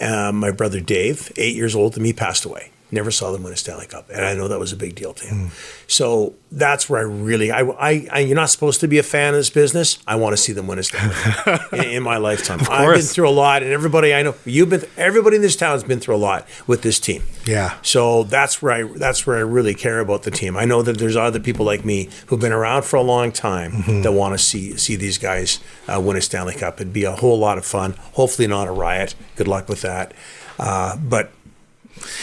[0.00, 2.70] Um, my brother Dave, eight years old to me, passed away.
[2.94, 5.12] Never saw them win a Stanley Cup, and I know that was a big deal
[5.14, 5.50] to him.
[5.88, 9.34] So that's where I really, I, I, I, you're not supposed to be a fan
[9.34, 9.98] of this business.
[10.06, 12.60] I want to see them win a Stanley Cup in, in my lifetime.
[12.70, 15.72] I've been through a lot, and everybody I know, you've been, everybody in this town
[15.72, 17.24] has been through a lot with this team.
[17.46, 17.76] Yeah.
[17.82, 20.56] So that's where I that's where I really care about the team.
[20.56, 23.72] I know that there's other people like me who've been around for a long time
[23.72, 24.02] Mm-hmm.
[24.02, 26.80] that want to see see these guys uh, win a Stanley Cup.
[26.80, 27.94] It'd be a whole lot of fun.
[28.12, 29.14] Hopefully not a riot.
[29.36, 30.14] Good luck with that.
[30.58, 31.32] Uh, but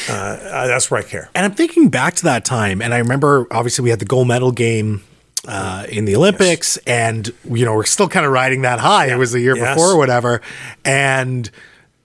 [0.09, 1.29] uh, that's where I care.
[1.35, 4.27] And I'm thinking back to that time, and I remember obviously we had the gold
[4.27, 5.03] medal game
[5.47, 9.11] uh, in the Olympics, and you know we're still kind of riding that high.
[9.11, 9.75] It was the year Yes.
[9.75, 10.41] before or whatever,
[10.85, 11.49] and.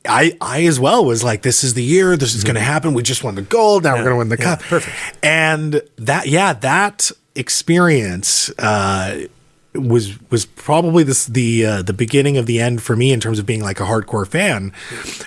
[0.08, 2.94] I, I as well was like, this is the year, this is going to happen.
[2.94, 3.82] We just won the gold.
[3.82, 4.42] Now we're going to win the Mm-hmm.
[4.50, 4.64] Yeah, cup.
[4.68, 4.96] perfect.
[5.20, 9.26] And that, yeah, that experience, uh,
[9.76, 13.38] was was probably this the uh, the beginning of the end for me in terms
[13.38, 14.72] of being like a hardcore fan.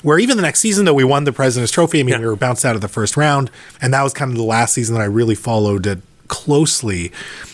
[0.03, 1.99] Where even the next season, though, we won the President's Trophy.
[1.99, 2.19] I mean, Yeah.
[2.19, 3.49] we were bounced out of the first round,
[3.81, 7.11] and that was kind of the last season that I really followed it closely.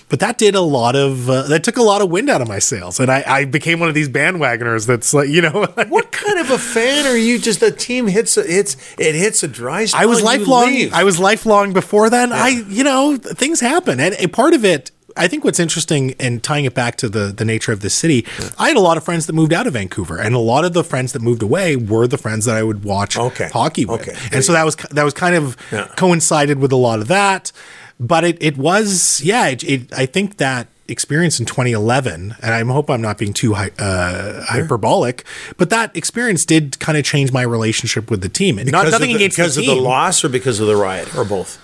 [0.08, 2.47] But that did a lot of uh, that took a lot of wind out of
[2.47, 4.86] my sails, and I, I became one of these bandwagoners.
[4.86, 7.39] That's like you know, What kind of a fan are you?
[7.39, 10.01] Just the team hits a, hits it hits a dry spell.
[10.01, 10.89] I was lifelong.
[10.93, 12.31] I was lifelong before then.
[12.31, 14.91] I, you know, things happen, and a part of it.
[15.17, 18.25] I think what's interesting and tying it back to the the nature of the city.
[18.60, 20.73] I had a lot of friends that moved out of Vancouver, and a lot of
[20.73, 23.49] the friends that moved away were the friends that I would watch Okay.
[23.54, 24.01] hockey with.
[24.01, 24.12] Okay.
[24.13, 25.88] There And so that was that was kind of Yeah.
[25.95, 27.51] coincided with a lot of that.
[27.99, 29.47] But it it was yeah.
[29.47, 33.56] It, it, I think that experience in 2011, and I hope I'm not being too
[33.56, 35.23] uh, hyperbolic,
[35.58, 38.60] but that experience did kind of change my relationship with the team.
[38.60, 40.67] And not Because nothing of the, against because the of the loss or because of
[40.67, 41.58] the riot or both.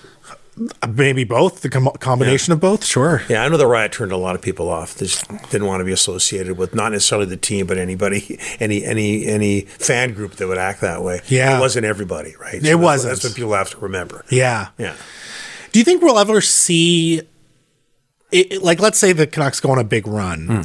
[0.86, 2.84] Maybe both, the com- combination of both.
[2.84, 3.22] Sure.
[3.28, 4.94] Yeah, I know the riot turned a lot of people off.
[4.94, 8.84] They just didn't want to be associated with not necessarily the team, but anybody, any
[8.84, 11.22] any any fan group that would act that way.
[11.28, 11.56] Yeah.
[11.56, 12.56] it wasn't everybody, right?
[12.56, 13.12] It that's wasn't.
[13.12, 14.24] That's what people have to remember.
[14.28, 14.68] Yeah.
[14.76, 14.94] Yeah.
[15.72, 17.20] Do you think we'll ever see,
[18.30, 20.46] it, it- like, let's say the Canucks go on a big run?
[20.46, 20.60] Hmm.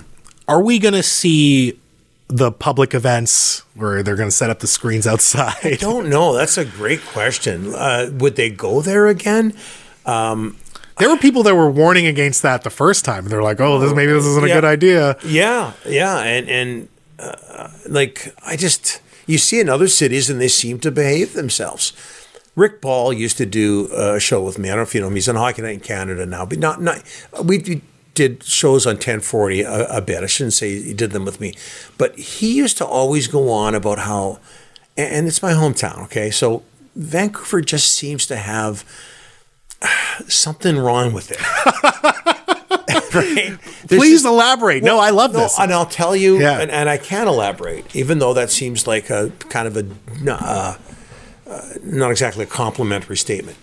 [0.49, 1.79] Are we going to see
[2.27, 5.55] the public events where they're going to set up the screens outside?
[5.63, 6.33] I don't know.
[6.33, 7.73] That's a great question.
[7.73, 9.53] Uh, would they go there again?
[10.99, 13.27] There were people that were warning against that the first time.
[13.27, 17.69] They're like, "Oh, this maybe this isn't a good idea." Yeah, yeah, and and uh,
[17.87, 21.93] like I just you see in other cities and they seem to behave themselves.
[22.55, 24.69] Rick Ball used to do a show with me.
[24.69, 25.13] I don't know if you know him.
[25.13, 27.03] He's on Hockey Night in Canada now, but not not
[27.43, 27.81] we.
[28.17, 30.23] Did shows on 1040 a, a bit.
[30.23, 31.53] I shouldn't say he did them with me,
[31.97, 34.39] but he used to always go on about how,
[34.97, 36.03] and it's my hometown.
[36.05, 36.63] Okay, so
[36.95, 38.83] Vancouver just seems to have
[40.27, 41.39] something wrong with it.
[43.13, 43.57] right?
[43.87, 44.83] There's Please just- elaborate.
[44.83, 45.59] no, I love no, this.
[45.59, 46.59] and I'll tell you, Yeah.
[46.59, 49.85] and, and I can elaborate, even though that seems like a kind of a
[50.31, 50.77] uh,
[51.49, 53.57] uh, not exactly a complimentary statement.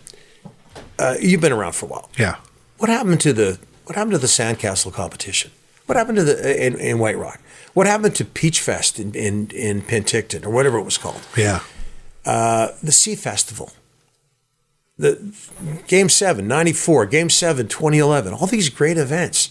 [0.98, 2.10] Uh, you've been around for a while.
[2.18, 2.36] yeah.
[2.78, 5.50] What happened to the What happened to the Sandcastle competition?
[5.86, 7.40] What happened to the in, in White Rock?
[7.74, 11.20] What happened to Peach Fest in, in in Penticton or whatever it was called?
[11.36, 11.60] Yeah.
[12.24, 13.72] Uh, the Sea Festival.
[14.96, 15.34] The
[15.88, 19.48] Game 7, 94, Game 7, 2011, all these great events,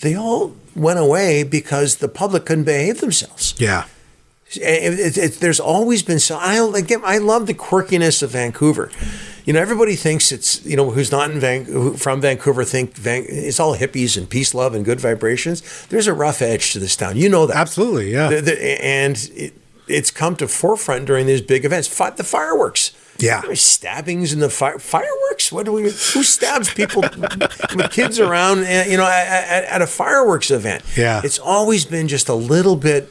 [0.00, 3.54] they all went away because the public couldn't behave themselves.
[3.58, 3.84] Yeah.
[4.56, 6.36] It- it- it- there's always been so.
[6.36, 8.90] I again, I love the quirkiness of Vancouver.
[9.46, 13.24] You know, everybody thinks it's you know who's not in Van, from Vancouver think Van,
[13.28, 15.62] it's all hippies and peace, love, and good vibrations.
[15.86, 17.16] There's a rough edge to this town.
[17.16, 18.12] You know that Absolutely.
[18.12, 18.28] Yeah.
[18.28, 19.54] the, the, and it,
[19.88, 21.86] it's come to forefront during these big events.
[21.88, 22.90] Fi- the fireworks.
[23.18, 23.40] Yeah.
[23.40, 25.50] There's stabbings in the fire, fireworks.
[25.52, 25.82] What do we?
[25.84, 25.88] Who
[26.22, 27.00] stabs people
[27.74, 28.64] with kids around?
[28.64, 30.82] uh, You know, at, at, at a fireworks event.
[30.96, 31.22] Yeah.
[31.24, 33.10] It's always been just a little bit.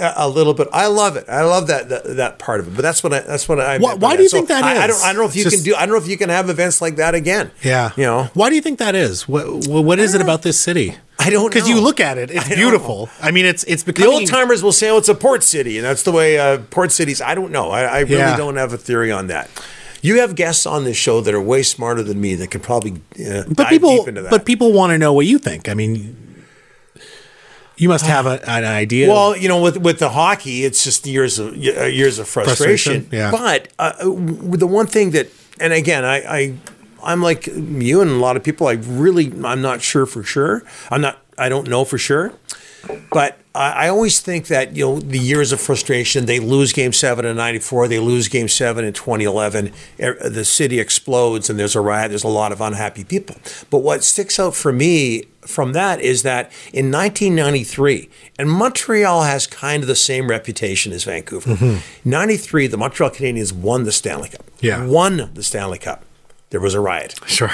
[0.00, 0.68] A little bit.
[0.72, 1.26] I love it.
[1.28, 2.74] I love that that, that part of it.
[2.76, 3.20] But that's what I.
[3.20, 3.78] That's what I.
[3.78, 5.02] Why- why do you think that I, I don't.
[5.04, 5.74] I don't know if you Just- can do.
[5.74, 7.50] I don't know if you can have events like that again.
[7.62, 7.90] Yeah.
[7.96, 8.30] You know.
[8.34, 9.28] Why do you think that is?
[9.28, 10.96] What What is it about this city?
[11.18, 13.10] I don't Because you look at it, it's I beautiful.
[13.20, 14.10] I mean, it's it's becoming...
[14.10, 16.58] The old timers will say, "Oh, it's a port city," and that's the way uh,
[16.70, 17.20] port cities.
[17.20, 17.70] I don't know.
[17.70, 18.38] I, I really Yeah.
[18.38, 19.50] don't have a theory on that.
[20.00, 22.92] You have guests on this show that are way smarter than me that could probably
[23.22, 24.30] uh, But dive people, deep into that.
[24.30, 25.68] but people want to know what you think.
[25.68, 26.16] I mean,
[27.80, 29.08] you must have a, an idea.
[29.08, 33.06] well, you know, with with the hockey, it's just years of uh, years of frustration.
[33.06, 33.30] Frustration, yeah.
[33.30, 36.54] But uh, the one thing that, and again, I, I
[37.02, 38.66] I'm like you and a lot of people.
[38.68, 40.62] I really I'm not sure for sure.
[40.90, 41.18] I'm not.
[41.38, 42.34] I don't know for sure.
[43.10, 46.26] But I, always think that you know the years of frustration.
[46.26, 47.88] They lose Game Seven in '94.
[47.88, 49.72] They lose Game Seven in 2011.
[50.00, 52.10] Er, The city explodes and there's a riot.
[52.10, 53.36] There's a lot of unhappy people.
[53.68, 58.08] But what sticks out for me from that is that in 1993,
[58.38, 61.80] and Montreal has kind of the same reputation as Vancouver.
[62.04, 64.44] '93, the Montreal Canadiens won the Stanley Cup.
[64.60, 64.86] Yeah.
[64.86, 66.04] won the Stanley Cup.
[66.50, 67.50] There was a riot sure.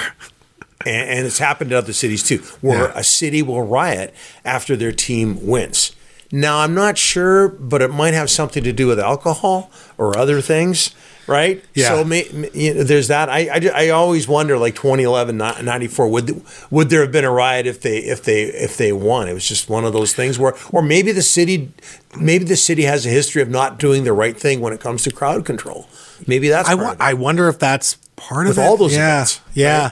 [0.85, 2.91] And, and it's happened in other cities too, where Yeah.
[2.95, 4.13] a city will riot
[4.45, 5.93] after their team wins.
[6.29, 10.41] Now, I'm not sure, but it might have something to do with alcohol or other
[10.41, 10.91] things,
[11.25, 11.63] right?
[11.73, 11.87] Yeah.
[11.87, 13.29] So may, may- you know, there's that.
[13.29, 17.65] I, I, I always wonder, like 2011, 94, would would there have been a riot
[17.65, 19.29] if they if they if they won?
[19.29, 21.71] It was just one of those things where, or maybe the city,
[22.19, 25.03] maybe the city has a history of not doing the right thing when it comes
[25.03, 25.87] to crowd control.
[26.27, 27.03] Maybe that's I, part wa- of it.
[27.03, 28.67] I wonder if that's part With of it.
[28.67, 29.13] all those yeah.
[29.15, 29.91] events, Yeah.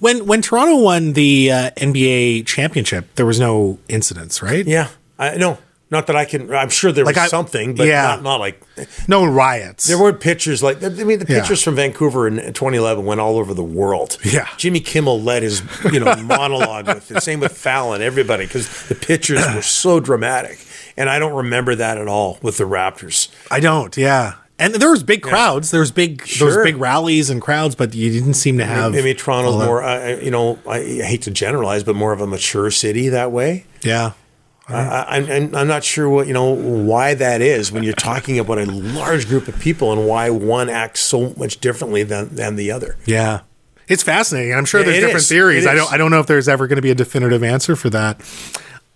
[0.00, 4.66] When when Toronto won the uh, NBA championship, there was no incidents, right?
[4.66, 5.58] Yeah, I know.
[5.90, 6.50] Not that I can.
[6.54, 8.02] I'm sure there Like was I- something, but yeah.
[8.04, 8.62] not, not like
[9.08, 9.86] No riots.
[9.86, 10.82] there weren't pictures like.
[10.82, 11.40] I mean, the Yeah.
[11.40, 14.16] pictures from Vancouver in 2011 went all over the world.
[14.24, 14.48] Yeah.
[14.56, 17.22] Jimmy Kimmel led his you know monologue with it.
[17.22, 20.64] Same with Fallon, everybody, because the pictures were so dramatic,
[20.96, 23.28] and I don't remember that at all with the Raptors.
[23.50, 23.94] I don't.
[23.94, 24.34] Yeah.
[24.62, 25.70] And there was big crowds.
[25.72, 26.46] There was big there Sure.
[26.48, 28.92] was big rallies and crowds, but you didn't seem to have.
[28.92, 32.70] Maybe Toronto's more, uh, you know, I, hate to generalize, but more of a mature
[32.70, 33.64] city that way.
[33.82, 34.12] Yeah.
[34.68, 38.38] I, I'm, I'm- I'm not sure what you know why that is when you're talking
[38.38, 42.54] about a large group of people and why one acts so much differently than, than
[42.56, 42.96] the other.
[43.04, 43.40] Yeah.
[43.88, 44.54] It's fascinating.
[44.54, 45.28] I'm sure Yeah, there's different is.
[45.28, 45.64] theories.
[45.66, 47.74] It I don't I don't know if there's ever going to be a definitive answer
[47.74, 48.20] for that.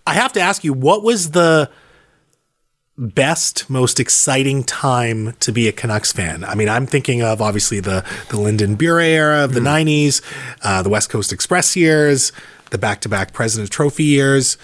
[0.06, 1.68] I have to ask you, what was the
[2.98, 6.44] best, most exciting time to be a Canucks fan?
[6.44, 9.88] I mean, I'm thinking of obviously the the Linden Bure era of the Mm-hmm.
[9.88, 10.22] 90s,
[10.62, 12.32] uh, the West Coast Express years,
[12.70, 14.56] the back-to-back President Trophy years.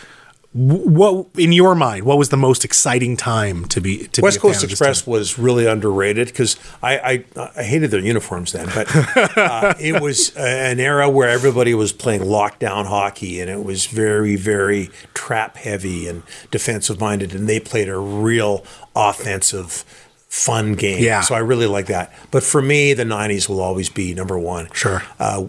[0.55, 4.41] What in your mind what was the most exciting time to be to West be
[4.43, 8.95] Coast Express was really underrated because I, I I hated their uniforms then, but
[9.37, 14.37] uh, it was an era where everybody was playing lockdown hockey and it was very
[14.37, 19.85] very trap heavy and defensive minded, and they played a real offensive
[20.29, 21.03] fun game.
[21.03, 21.23] Yeah.
[21.23, 22.13] So I really like that.
[22.31, 24.69] But for me, the '90s will always be number one.
[24.75, 25.03] Sure.
[25.19, 25.47] Uh,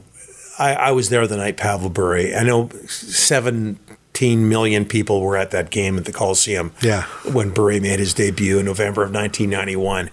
[0.60, 2.38] I, I was there the night Pavel Bure.
[2.38, 2.70] I know
[4.14, 7.04] 17 million people were at that game at the Coliseum Yeah.
[7.32, 10.12] when Bure made his debut in November of 1991.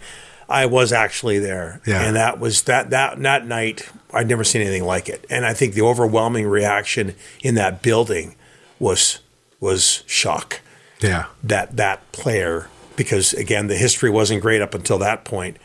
[0.49, 2.03] I was actually there, Yeah.
[2.03, 3.89] and that was that that that night.
[4.13, 8.35] I'd never seen anything like it, and I think the overwhelming reaction in that building
[8.81, 9.19] was
[9.61, 10.61] was shock
[11.01, 15.57] yeah that that player because again the history wasn't great up until that point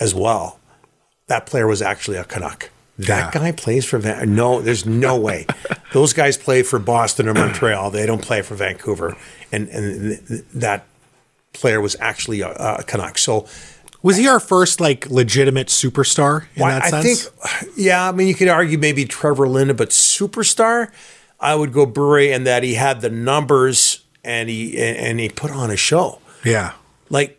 [0.00, 0.58] as well.
[1.26, 2.70] That player was actually a Canuck.
[2.98, 3.40] That Yeah.
[3.40, 4.34] guy plays for Van.
[4.34, 5.46] No, there's no way.
[5.92, 7.90] Those guys play for Boston or Montreal.
[7.90, 9.16] They don't play for Vancouver.
[9.50, 10.86] And and th- th- that
[11.52, 13.18] player was actually uh, uh, a, a Canuck.
[13.18, 13.46] So
[14.02, 18.12] was he our first like legitimate superstar in Well, that I sense think, yeah, I
[18.12, 20.90] mean, you could argue maybe Trevor Linden, but superstar,
[21.40, 25.50] I would go Bure in that he had the numbers and he and he put
[25.50, 26.20] on a show.
[26.44, 26.72] yeah
[27.10, 27.38] Like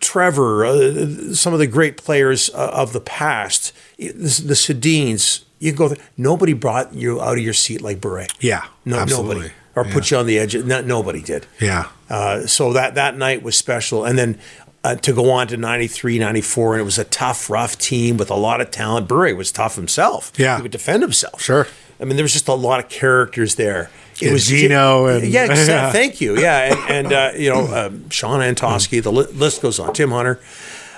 [0.00, 5.72] Trevor, uh, some of the great players uh, of the past, the, the Sedins, you
[5.72, 5.94] go.
[6.16, 8.26] Nobody brought you out of your seat like Bure.
[8.40, 10.54] yeah No, absolutely nobody, or put you on the edge.
[10.56, 11.46] No, nobody did.
[11.60, 14.38] yeah Uh, so that that night was special, and then
[14.84, 18.30] uh, to go on to 93, 94, and it was a tough, rough team with
[18.30, 19.06] a lot of talent.
[19.08, 20.32] Bure was tough himself.
[20.36, 20.56] Yeah.
[20.56, 21.40] he would defend himself.
[21.40, 21.68] Sure.
[22.00, 23.90] I mean, there was just a lot of characters there.
[24.22, 28.08] It was Gino and- yeah, exa- thank you, yeah, and, and uh, you know um,
[28.10, 29.02] Shawn Antoski.
[29.02, 29.92] The li- list goes on.
[29.94, 30.40] Tim Hunter.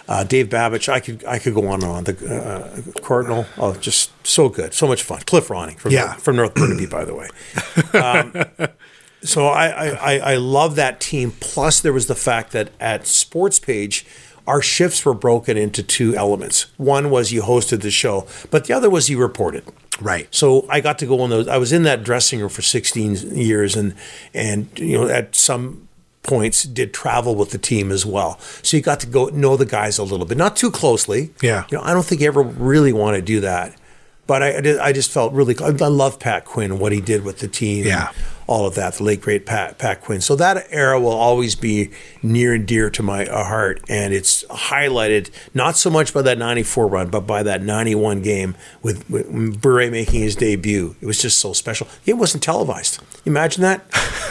[0.07, 2.05] Uh, Dave Babych, I could I could go on and on.
[2.05, 2.13] The
[2.95, 5.21] uh, Cardinal, oh, just so good, so much fun.
[5.21, 6.13] Cliff Ronning from Yeah.
[6.17, 7.29] from North Burnaby, by the way.
[9.23, 11.33] So I, I, I, I love that team.
[11.41, 14.05] Plus, there was the fact that at Sports Page,
[14.47, 16.67] our shifts were broken into two elements.
[16.77, 19.65] One was you hosted the show, but the other was you reported.
[20.01, 21.49] Right So I got to go in those.
[21.49, 23.95] I was in that dressing room for 16 years, and
[24.33, 25.89] and you know at some
[26.23, 28.39] points did travel with the team as well.
[28.63, 31.31] So you got to go know the guys a little bit, not too closely.
[31.43, 31.67] Yeah.
[31.71, 33.77] You know, I don't think you ever really want to do that,
[34.27, 35.55] but I I just felt really.
[35.61, 37.87] I love Pat Quinn and what he did with the team.
[37.87, 38.09] Yeah.
[38.09, 40.21] And all of that, the late great Pat Pat Quinn.
[40.21, 41.91] So that era will always be
[42.23, 46.39] near and dear to my uh, heart, and it's highlighted not so much by that
[46.39, 50.97] '94 run, but by that '91 game with, with Bure making his debut.
[51.01, 51.89] It was just so special.
[52.07, 53.01] It wasn't televised.
[53.27, 53.85] Imagine that?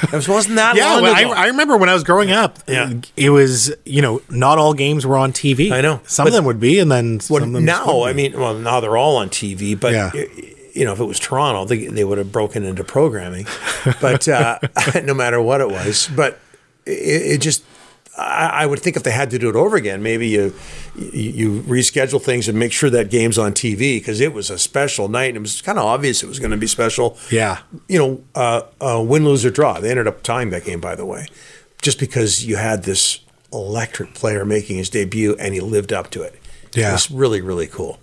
[0.04, 1.32] It was, wasn't that yeah long ago.
[1.32, 2.94] I, I remember when i was growing up Yeah.
[3.16, 6.02] it was you know not all games were on tv I know.
[6.06, 8.34] some But- of them would be and then Well, some of them now, I mean,
[8.38, 10.12] well, now they're all on TV, but Yeah.
[10.14, 13.46] y- you know, if it was Toronto, they, they would have broken into programming.
[14.02, 14.60] But uh,
[15.04, 16.40] no matter what it was, but
[16.86, 16.92] it,
[17.34, 17.64] it just.
[18.16, 20.54] I I would think if they had to do it over again, maybe you
[20.96, 24.60] you, you reschedule things and make sure that game's on TV because it was a
[24.60, 27.18] special night and it was kind of obvious it was going to be special.
[27.32, 27.60] Yeah.
[27.88, 29.80] you know, uh, uh, win, lose or draw.
[29.80, 31.26] They ended up tying that game, by the way,
[31.82, 33.20] just because you had this
[33.52, 36.40] electric player making his debut and he lived up to it.
[36.76, 36.90] Yeah.
[36.90, 38.00] It was really, really cool.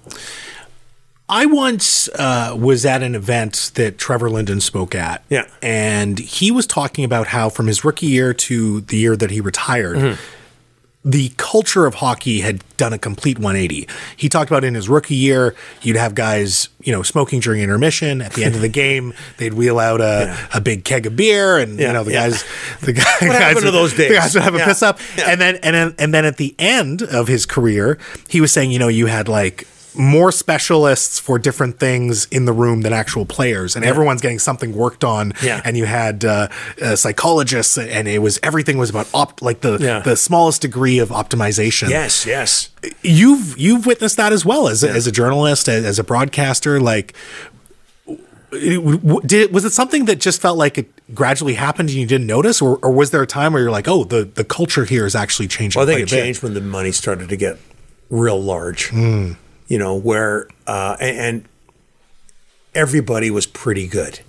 [1.30, 5.22] I once uh, was at an event that Trevor Linden spoke at.
[5.30, 5.46] Yeah.
[5.62, 9.40] And he was talking about how from his rookie year to the year that he
[9.40, 10.20] retired, Mm-hmm.
[11.08, 13.88] the culture of hockey had done a complete 180.
[14.16, 18.20] He talked about in his rookie year, you'd have guys, you know, smoking during intermission.
[18.20, 21.56] At the end of the game, they'd wheel out a, a big keg of beer,
[21.58, 22.28] and you know the yeah.
[22.28, 22.44] guys,
[22.82, 25.30] the guys, happened to those The guys would have a piss up, yeah.
[25.30, 27.96] and then and then and then at the end of his career,
[28.28, 32.52] he was saying, you know, you had like more specialists for different things in the
[32.52, 35.32] room than actual players, and everyone's getting something worked on.
[35.42, 35.60] Yeah.
[35.64, 36.48] And you had uh,
[36.82, 40.00] uh, psychologists, and it was everything was about opt like the Yeah.
[40.00, 41.88] the smallest degree of optimization.
[41.90, 42.70] Yes, yes.
[43.02, 46.80] you've you've witnessed that as well as a, as a journalist, as, as a broadcaster,
[46.80, 47.14] like.
[48.52, 52.06] it- w- Did was it something that just felt like it gradually happened and you
[52.06, 54.84] didn't notice, or, or was there a time where you're like, oh, the, the culture
[54.84, 55.78] here is actually changing?
[55.78, 56.20] Well, I think it bit?
[56.22, 57.58] changed when the money started to get
[58.10, 58.92] real large.
[59.70, 61.44] You know, where uh, and,
[62.74, 64.20] everybody was pretty good.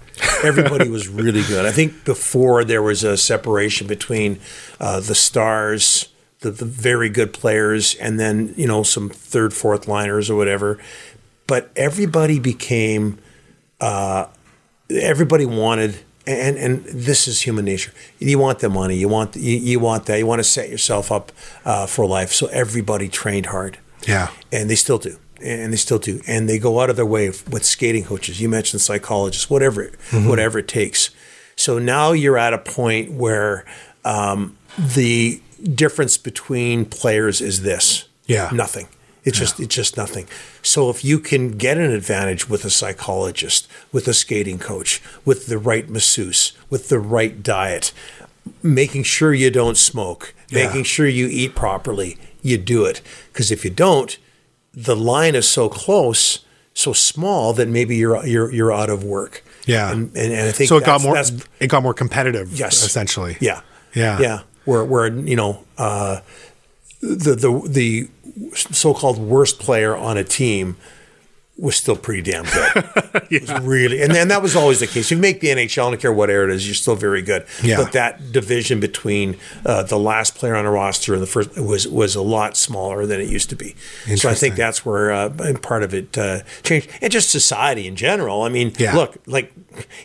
[0.44, 1.66] Everybody was really good.
[1.66, 4.40] I think before there was a separation between
[4.80, 6.10] uh, the stars,
[6.42, 10.78] the, the very good players, and then you know some third, fourth liners or whatever.
[11.48, 13.18] But everybody became
[13.80, 14.28] uh,
[14.90, 19.58] everybody wanted and and this is human nature you want the money you want you,
[19.58, 21.32] you want that you want to set yourself up
[21.66, 24.30] uh, for life so everybody trained hard Yeah.
[24.52, 27.28] and they still do and they still do and they go out of their way
[27.50, 31.10] with skating coaches you mentioned psychologists whatever whatever it takes
[31.56, 33.66] So now you're at a point where
[34.04, 35.42] um, the
[35.76, 38.06] difference between players is this.
[38.26, 38.50] Yeah.
[38.52, 38.88] Nothing.
[39.24, 40.26] It's just it's just nothing.
[40.64, 45.46] So if you can get an advantage with a psychologist, with a skating coach, with
[45.46, 47.94] the right masseuse, with the right diet,
[48.64, 50.66] making sure you don't smoke, Yeah.
[50.66, 53.02] making sure you eat properly, you do it.
[53.32, 54.18] Because if you don't,
[54.74, 56.40] the line is so close,
[56.74, 59.44] so small that maybe you're you're you're out of work.
[59.68, 59.92] Yeah.
[59.92, 61.14] and, and, and I think So it got more.
[61.14, 62.52] that's- It got more competitive.
[62.58, 62.84] Yes.
[62.84, 63.38] essentially.
[63.40, 63.62] yeah.
[63.94, 64.20] Yeah.
[64.20, 64.42] Yeah.
[64.66, 66.22] Where where you know uh,
[67.02, 68.10] the the the
[68.56, 70.78] so-called worst player on a team
[71.62, 72.84] was still pretty damn good.
[73.32, 75.10] It was really, and then that was always the case.
[75.10, 77.46] You make the NHL, I don't care what era it is, you're still very good.
[77.64, 77.78] Yeah.
[77.78, 81.88] But that division between uh, the last player on a roster and the first was
[81.88, 83.74] was a lot smaller than it used to be.
[84.18, 85.30] So I think that's where uh,
[85.62, 88.42] part of it uh, changed, and just society in general.
[88.42, 88.96] I mean, Yeah.
[88.96, 89.54] look, like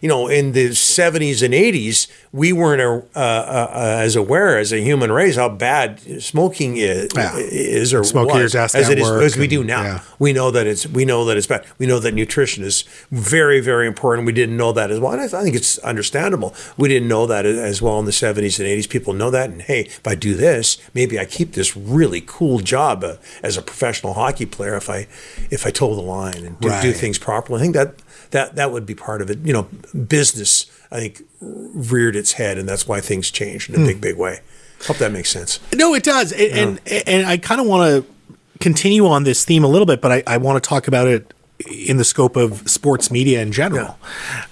[0.00, 4.72] you know, in the '70s and '80s, we weren't uh, uh, uh, as aware as
[4.72, 7.36] a human race how bad smoking is, Yeah.
[7.38, 9.82] is or Smoke was, as at it is as we do now.
[9.82, 10.00] yeah.
[10.20, 11.64] We know that it's we know that it's bad.
[11.78, 14.26] We know that nutrition is very very important.
[14.26, 15.12] We didn't know that as well.
[15.12, 16.54] And I think it's understandable.
[16.76, 18.88] We didn't know that as well in the 70s and 80s.
[18.88, 22.60] People know that, and hey, if I do this, maybe I keep this really cool
[22.60, 24.76] job uh, as a professional hockey player.
[24.76, 25.06] If I
[25.50, 27.94] if I toe the line and do, do things properly, I think that
[28.30, 29.38] that that would be part of it.
[29.40, 29.62] You know,
[29.94, 34.16] business I think reared its head, and that's why things changed in a big big
[34.16, 34.40] way.
[34.86, 35.58] Hope that makes sense.
[35.74, 38.12] No, it does, and and, and I kind of want to
[38.58, 41.32] continue on this theme a little bit, but I, I want to talk about it
[41.64, 43.98] in the scope of sports media in general.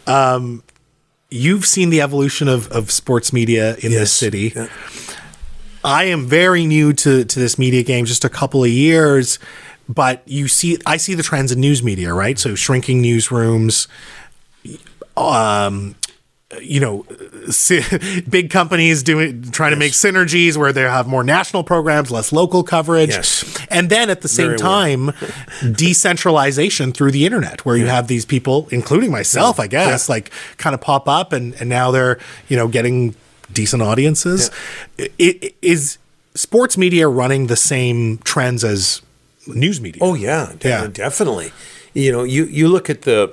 [0.06, 0.62] Um,
[1.30, 4.52] you've seen the evolution of, of sports media in this city.
[4.54, 4.68] Yeah.
[5.84, 9.38] I am very new to to this media game, just a couple of years,
[9.86, 12.38] but you see, I see the trends in news media, right?
[12.38, 13.86] So shrinking newsrooms,
[15.16, 15.94] um,
[16.60, 17.04] you know,
[18.28, 22.62] big companies doing trying to make synergies where they have more national programs, less local
[22.62, 23.44] coverage, Yes.
[23.70, 25.12] and then at the same Very time,
[25.74, 30.74] decentralization through the internet, where you have these people, including myself, I guess, like kind
[30.74, 33.14] of pop up, and and now they're you know getting
[33.52, 34.50] decent audiences.
[34.98, 35.98] I- i- Is
[36.34, 39.02] sports media running the same trends as
[39.46, 40.02] news media?
[40.02, 40.86] Oh yeah, Yeah.
[40.88, 41.52] definitely.
[41.92, 43.32] You know, you you look at the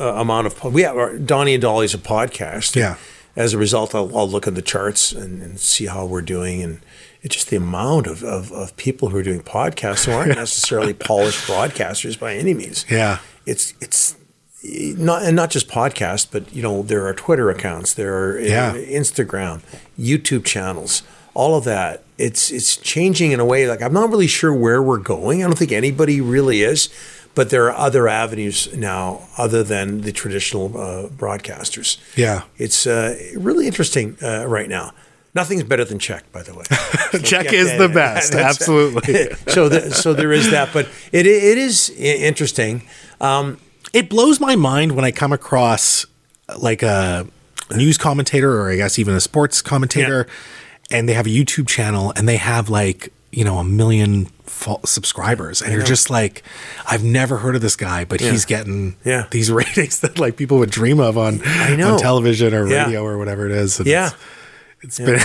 [0.00, 2.74] uh, amount of we have our, Donnie and Dhali's a podcast.
[2.76, 2.96] Yeah.
[3.36, 6.62] As a result, I'll, I'll look at the charts and, and see how we're doing,
[6.62, 6.80] and
[7.22, 10.92] it's just the amount of, of, of people who are doing podcasts who aren't necessarily
[10.92, 12.84] polished broadcasters by any means.
[12.90, 13.18] Yeah.
[13.46, 14.16] It's it's
[14.64, 18.42] not and not just podcasts, but you know there are Twitter accounts, there are uh,
[18.42, 18.74] Yeah.
[18.74, 19.62] Instagram,
[19.98, 22.02] YouTube channels, all of that.
[22.18, 25.42] It's it's changing in a way like I'm not really sure where we're going.
[25.42, 26.88] I don't think anybody really is,
[27.34, 31.98] but there are other avenues now other than the traditional uh, broadcasters.
[32.16, 32.42] Yeah.
[32.58, 34.92] it's uh, really interesting uh, right now.
[35.32, 36.64] Nothing's better than CHEK, by the way.
[37.10, 39.30] So CHEK is that the best, absolutely.
[39.48, 42.82] so, the, so there is that, but it it is interesting.
[43.20, 43.58] Um,
[43.92, 46.06] it blows my mind when I come across
[46.56, 47.26] like a
[47.74, 50.28] news commentator or I guess even a sports commentator
[50.90, 54.28] and they have a YouTube channel and they have like, you know, a million
[54.84, 56.42] subscribers and you're just like
[56.86, 59.26] I've never heard of this guy but he's getting Yeah.
[59.30, 62.84] these ratings that like people would dream of on on television or Yeah.
[62.86, 63.78] radio or whatever it is.
[63.78, 64.10] And yeah.
[64.82, 65.20] It's, it's been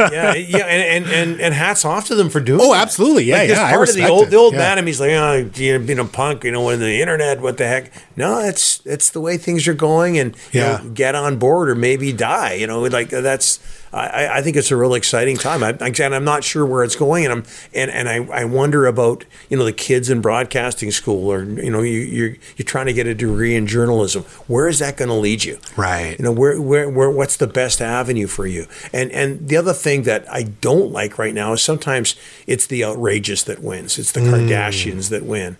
[0.12, 2.60] yeah, yeah, and, and and and hats off to them for doing.
[2.60, 3.22] Oh, absolutely.
[3.24, 4.30] Yeah, Like, yeah, I part of the old it.
[4.30, 4.74] the old Yeah.
[4.74, 4.86] man.
[4.86, 7.68] He's like, oh, you know, being a punk, you know, when the internet, what the
[7.68, 7.92] heck?
[8.16, 10.78] No, it's it's the way things are going, and you Yeah.
[10.78, 12.54] know, get on board or maybe die.
[12.54, 13.60] You know, like that's.
[13.96, 15.62] I, I think it's a real exciting time.
[15.62, 17.44] I, again, I'm not sure where it's going, and I'm
[17.74, 21.70] and, and I, I wonder about you know the kids in broadcasting school, or you
[21.70, 24.22] know you you're you're trying to get a degree in journalism.
[24.46, 25.58] Where is that going to lead you?
[25.76, 26.18] Right.
[26.18, 28.66] You know where where where what's the best avenue for you?
[28.92, 32.16] And and the other thing that I don't like right now is sometimes
[32.46, 33.98] it's the outrageous that wins.
[33.98, 34.30] It's the mm.
[34.30, 35.56] Kardashians that win,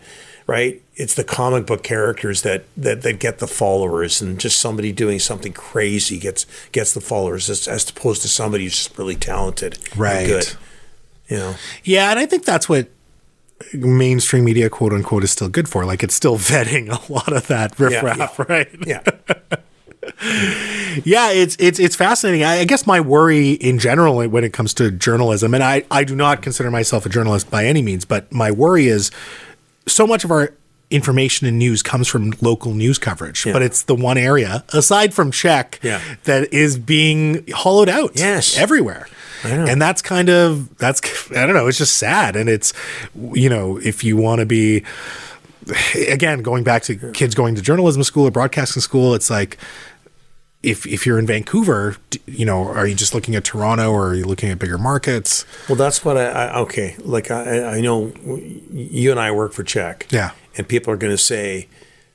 [0.47, 0.80] right?
[0.94, 5.18] It's the comic book characters that that that get the followers, and just somebody doing
[5.18, 9.78] something crazy gets gets the followers, as, as opposed to somebody who's just really talented,
[9.90, 10.26] and Right.
[10.26, 10.55] good.
[11.28, 12.88] You know, Yeah, and I think that's what
[13.72, 15.84] mainstream media, quote unquote, is still good for.
[15.84, 18.68] Like it's still vetting a lot of that riffraff, right?
[18.86, 19.03] yeah,
[21.05, 22.44] Yeah, it's it's it's fascinating.
[22.44, 26.05] I, I guess my worry in general when it comes to journalism, and I I
[26.05, 29.11] do not consider myself a journalist by any means, but my worry is
[29.87, 30.53] so much of our
[30.91, 35.32] information and news comes from local news coverage, but it's the one area aside from
[35.32, 36.01] CHEK Yeah.
[36.24, 38.12] that is being hollowed out.
[38.14, 38.57] Yes.
[38.57, 39.09] everywhere.
[39.45, 41.68] And that's kind of that's I don't know.
[41.68, 42.72] It's just sad, and it's
[43.32, 44.82] you know if you want to be
[46.09, 49.57] again going back to kids going to journalism school or broadcasting school, it's like
[50.62, 51.96] if if you're in Vancouver,
[52.26, 55.44] you know, are you just looking at Toronto or are you looking at bigger markets?
[55.68, 56.96] Well, that's what I, I okay.
[56.98, 58.12] Like I, I know
[58.72, 60.07] you and I work for CHEK.
[60.11, 60.32] Yeah.
[60.57, 61.68] And people are going to say,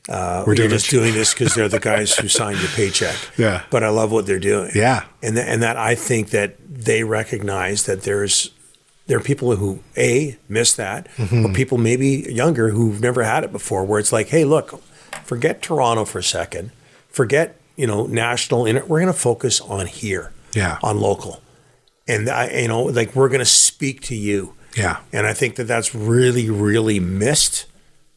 [0.10, 3.16] uh, We're doing just it." doing this because they're the guys who signed your paycheck.
[3.38, 3.64] Yeah.
[3.70, 4.72] But I love what they're doing.
[4.76, 5.06] Yeah.
[5.22, 8.50] And th- and that I think that they recognize that there's
[9.08, 11.46] there are people who a miss that, Mm-hmm.
[11.46, 14.82] or people maybe younger who've never had it before, where it's like, hey, look,
[15.24, 16.72] forget Toronto for a second,
[17.10, 18.66] forget you know national.
[18.70, 20.26] inter- We're going to focus on here,
[20.56, 20.78] Yeah.
[20.84, 21.34] on local,
[22.08, 24.54] and I, you know, like we're going to speak to you.
[24.78, 24.98] Yeah.
[25.12, 27.66] And I think that that's really, really missed.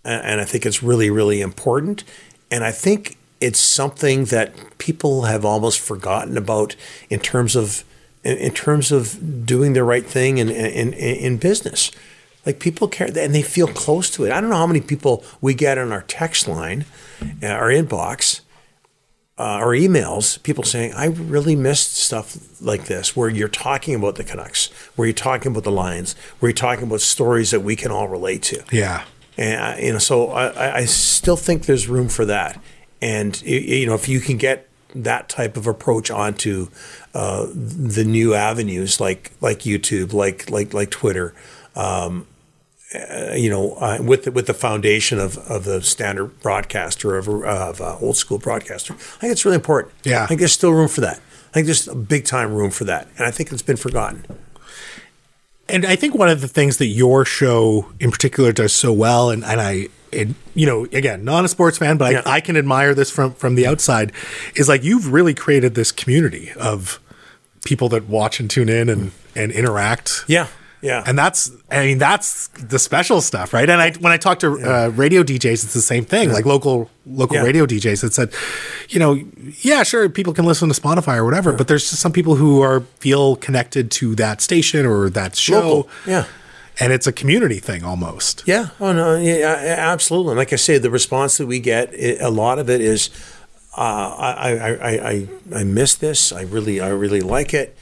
[0.05, 2.05] And and I think it's really, really important.
[2.51, 4.49] And I think it's something that
[4.79, 6.77] people have almost forgotten about
[7.11, 7.83] in terms of
[8.23, 11.91] in, terms of doing the right thing in, in, in, in business.
[12.47, 14.33] Like people care and they feel close to it.
[14.33, 16.85] I don't know how many people we get on our text line,
[17.43, 18.41] uh, our inbox,
[19.39, 24.15] uh, or emails, people saying, I really missed stuff like this, where you're talking about
[24.15, 27.75] the Canucks, where you're talking about the Lions, where you're talking about stories that we
[27.77, 28.63] can all relate to.
[28.71, 29.05] Yeah.
[29.37, 32.61] And, I- you know, so I, I- I still think there's room for that.
[33.03, 36.69] And, you know, if you can get that type of approach onto
[37.13, 41.35] uh, the new avenues like like YouTube, like like like Twitter,
[41.75, 42.29] um,
[42.95, 47.29] uh, you know, uh, with the, with the foundation of, of the standard broadcaster of,
[47.29, 49.93] of uh, old school broadcaster, I think it's really important.
[50.05, 50.23] Yeah.
[50.23, 51.19] I think there's still room for that.
[51.51, 54.25] I think there's a big time room for that, and I think it's been forgotten.
[55.69, 59.31] And I think one of the things that your show in particular does so well,
[59.31, 62.23] and, and I, it, you know, again, not a sports fan, but Yeah.
[62.27, 64.13] I, I can admire this from from the outside,
[64.57, 67.01] is like you've really created this community of
[67.65, 70.25] people that watch and tune in and and interact.
[70.29, 70.49] Yeah,
[70.85, 73.69] yeah, And that's, I mean, that's the special stuff, right?
[73.71, 76.31] And I, when I talk to uh, radio DJs, it's the same thing.
[76.31, 77.43] Like local, local Yeah.
[77.43, 78.33] radio DJs that said,
[78.91, 79.19] you know,
[79.63, 82.61] yeah, sure, people can listen to Spotify or whatever, but there's just some people who
[82.61, 86.25] are feel connected to that station or that show, Local, yeah.
[86.79, 88.43] and it's a community thing almost.
[88.47, 88.69] Yeah.
[88.79, 89.17] Oh no.
[89.17, 89.39] Yeah.
[89.39, 90.33] yeah, Absolutely.
[90.33, 93.09] And like I say, the response that we get, it, a lot of it is,
[93.77, 95.29] uh, I, I, I, I,
[95.61, 96.31] I miss this.
[96.31, 97.75] I really, I really like it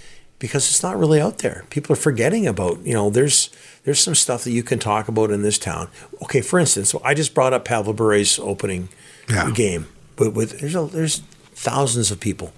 [0.43, 1.65] because it's not really out there.
[1.71, 2.85] People are forgetting about.
[2.85, 3.49] You know, there's
[3.85, 5.89] there's some stuff that you can talk about in this town.
[6.25, 6.41] Okay.
[6.43, 8.89] For instance, so I just brought up Pavel Bure's opening
[9.31, 9.51] Yeah.
[9.53, 9.87] game,
[10.17, 11.23] but with there's a, there's
[11.55, 12.53] thousands of people.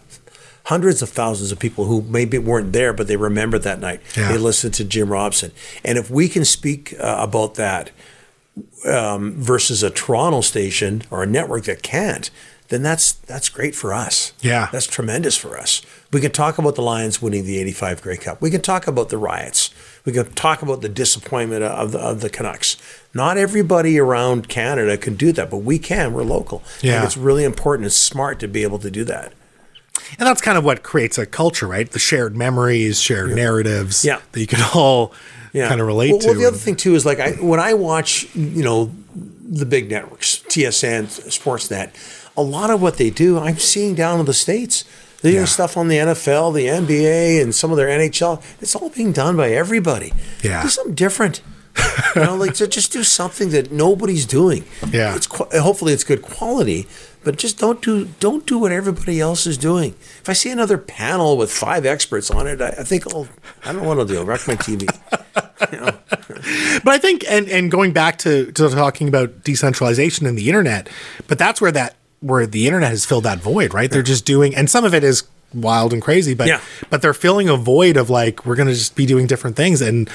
[0.69, 4.01] Hundreds of thousands of people who maybe weren't there, but they remembered that night.
[4.17, 4.33] Yeah.
[4.33, 5.53] They listened to Jim Robson.
[5.85, 7.91] And if we can speak uh, about that,
[8.89, 12.31] um, versus a Toronto station or a network that can't,
[12.69, 14.33] then that's that's great for us.
[14.41, 14.69] Yeah.
[14.73, 15.83] that's tremendous for us.
[16.13, 18.41] We can talk about the Lions winning the '85 Grey Cup.
[18.41, 19.71] We can talk about the riots.
[20.05, 22.77] We can talk about the disappointment of the of the Canucks.
[23.13, 26.13] Not everybody around Canada can do that, but we can.
[26.13, 26.63] We're local.
[26.83, 27.05] Yeah.
[27.05, 27.87] it's really important.
[27.87, 29.33] It's smart to be able to do that.
[30.19, 31.89] And that's kind of what creates a culture, right?
[31.91, 34.21] The shared memories, shared narratives Yeah.
[34.33, 35.13] that you can all
[35.53, 36.27] kind of relate well, to.
[36.29, 39.91] Well, the other thing too is like I when I watch, you know, the big
[39.91, 41.93] networks, TSN, Sportsnet,
[42.37, 44.85] a lot of what they do, I'm seeing down in the states.
[45.23, 45.39] They're Yeah.
[45.39, 48.43] doing stuff on the NFL, the NBA, and some of their NHL.
[48.61, 50.13] It's all being done by everybody.
[50.43, 50.63] Yeah.
[50.63, 51.41] do something different.
[52.15, 54.65] you know, like to just do something that nobody's doing.
[54.91, 55.17] Yeah.
[55.17, 56.87] it's qu- hopefully it's good quality,
[57.25, 59.95] but just don't do don't do what everybody else is doing.
[60.23, 63.27] If I see another panel with five experts on it, I, I think I'll
[63.65, 64.23] I don't want to do.
[64.23, 64.87] Wreck my TV.
[66.85, 70.89] But I think, and and going back to to talking about decentralization and the internet,
[71.27, 73.91] but that's where that where the internet has filled that void, right?
[73.91, 76.61] They're just doing, and some of it is wild and crazy, but Yeah.
[76.91, 79.81] but they're filling a void of like we're going to just be doing different things,
[79.81, 80.09] and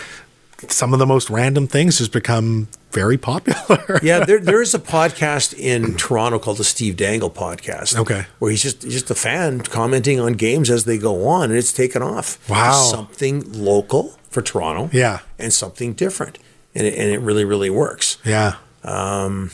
[0.68, 4.00] some of the most random things just become very popular.
[4.04, 7.96] yeah, there there is a podcast in Toronto called the Steve Dangle podcast.
[7.98, 8.26] Okay.
[8.40, 11.72] where he's just just a fan commenting on games as they go on, and it's
[11.72, 12.38] taken off.
[12.50, 12.74] Wow.
[12.92, 14.90] something local for Toronto.
[14.92, 15.20] Yeah.
[15.38, 16.38] and something different,
[16.76, 18.18] and it, and it really really works.
[18.26, 19.48] yeah, Yeah,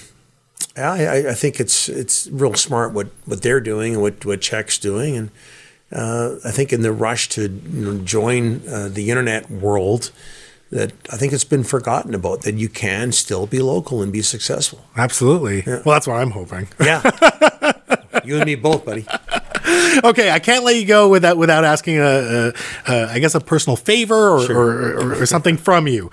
[0.78, 4.42] I, I- I think it's it's real smart what, what they're doing and what what
[4.42, 5.30] CHEK's doing, and
[5.92, 10.12] uh, I think in the rush to you know, join uh, the internet world,
[10.72, 14.22] that I think it's been forgotten about that you can still be local and be
[14.22, 14.84] successful.
[14.98, 15.64] absolutely.
[15.66, 16.68] Well, that's what I'm hoping.
[16.80, 17.02] Yeah,
[18.26, 19.06] you and me both, buddy.
[20.04, 22.54] okay, I can't let you go without without asking a, a,
[22.92, 24.58] a I guess a personal favor or, Sure.
[24.58, 26.12] or, or, or something from you.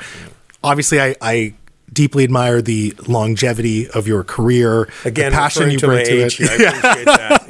[0.63, 1.55] Obviously, I, I
[1.93, 6.49] deeply admire the longevity of your career, Again, the passion you bring to age, it.
[6.51, 7.49] I appreciate that.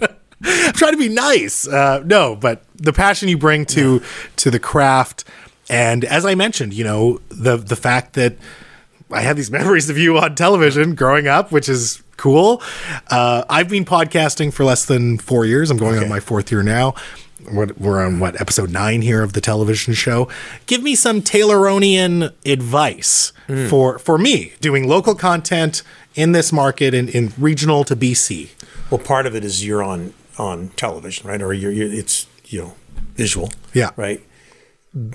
[0.00, 0.08] Yeah.
[0.66, 1.66] I'm trying to be nice.
[1.66, 4.00] Uh, no, but the passion you bring to
[4.36, 5.24] to the craft,
[5.68, 8.36] and as I mentioned, you know the the fact that
[9.10, 12.62] I have these memories of you on television growing up, which is cool.
[13.10, 15.70] Uh, I've been podcasting for less than four years.
[15.70, 16.04] I'm going Okay.
[16.04, 16.94] on my fourth year now.
[17.52, 20.28] We're, we're on what episode nine here of the television show.
[20.66, 23.66] Give me some Tayloronian advice Hmm.
[23.68, 25.82] for for me doing local content
[26.14, 28.50] in this market in, in regional to BC.
[28.90, 31.40] Well, part of it is you're on on television, right?
[31.40, 32.74] Or you're, you're it's you know
[33.14, 33.90] visual, Yeah.
[33.96, 34.20] right.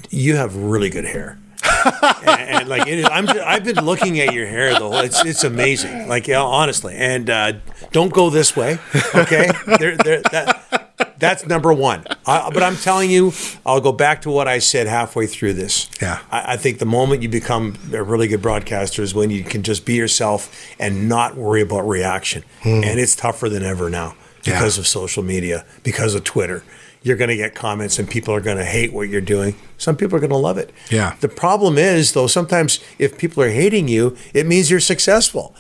[0.10, 1.38] You have really good hair.
[1.86, 4.96] and, and, like it is, I'm, just, I've been looking at your hair the whole.
[4.98, 6.08] It's it's amazing.
[6.08, 7.54] Like yeah, honestly, and uh,
[7.92, 8.80] don't go this way.
[9.14, 9.50] Okay,
[9.80, 10.73] there, there, that
[11.18, 12.04] that's number one.
[12.26, 13.32] I, but I'm telling you,
[13.66, 15.90] I'll go back to what I said halfway through this.
[16.02, 16.20] Yeah.
[16.32, 19.64] I, I think the moment you become a really good broadcaster is when you can
[19.64, 22.44] just be yourself and not worry about reaction.
[22.64, 24.50] And it's tougher than ever now Hmm.
[24.50, 24.56] Yeah.
[24.60, 26.64] because of social media, because of Twitter.
[27.02, 29.56] You're going to get comments and people are going to hate what you're doing.
[29.78, 30.72] Some people are going to love it.
[30.90, 31.16] Yeah.
[31.22, 35.54] The problem is, though, sometimes if people are hating you, it means you're successful.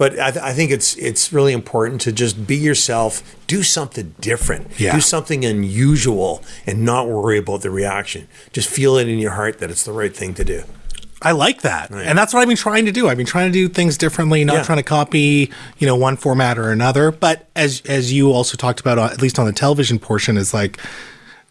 [0.00, 4.14] But I, th- I think it's it's really important to just be yourself, do something
[4.18, 4.94] different, Yeah.
[4.94, 8.26] do something unusual, and not worry about the reaction.
[8.50, 10.62] Just feel it in your heart that it's the right thing to do.
[11.20, 11.90] I like that.
[11.90, 13.10] And that's what I've been trying to do.
[13.10, 14.62] I've been trying to do things differently, not Yeah.
[14.62, 17.10] trying to copy, you know, one format or another.
[17.12, 20.54] But as as you also talked about, uh, at least on the television portion, is
[20.54, 20.78] like,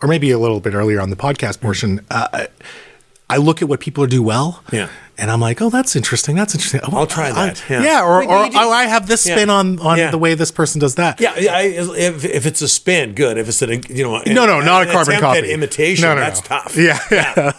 [0.01, 2.45] or maybe a little bit earlier on the podcast portion, uh,
[3.29, 4.63] I look at what people do well.
[4.71, 4.89] Yeah.
[5.17, 6.35] And I'm like, oh, that's interesting.
[6.37, 6.79] That's interesting.
[6.85, 7.63] Oh, I'll try I- that.
[7.69, 7.83] Yeah.
[7.83, 8.03] Yeah.
[8.03, 9.53] or, Like, or just- oh, I have this spin Yeah.
[9.53, 10.11] on, on Yeah.
[10.11, 11.19] the way this person does that.
[11.19, 13.37] Yeah, I, if, if it's a spin, good.
[13.37, 15.51] If it's an you know, No, no, not a carbon copy.
[15.51, 16.03] imitation.
[16.03, 16.47] No, no, that's no.
[16.47, 16.75] tough.
[16.77, 16.97] Yeah.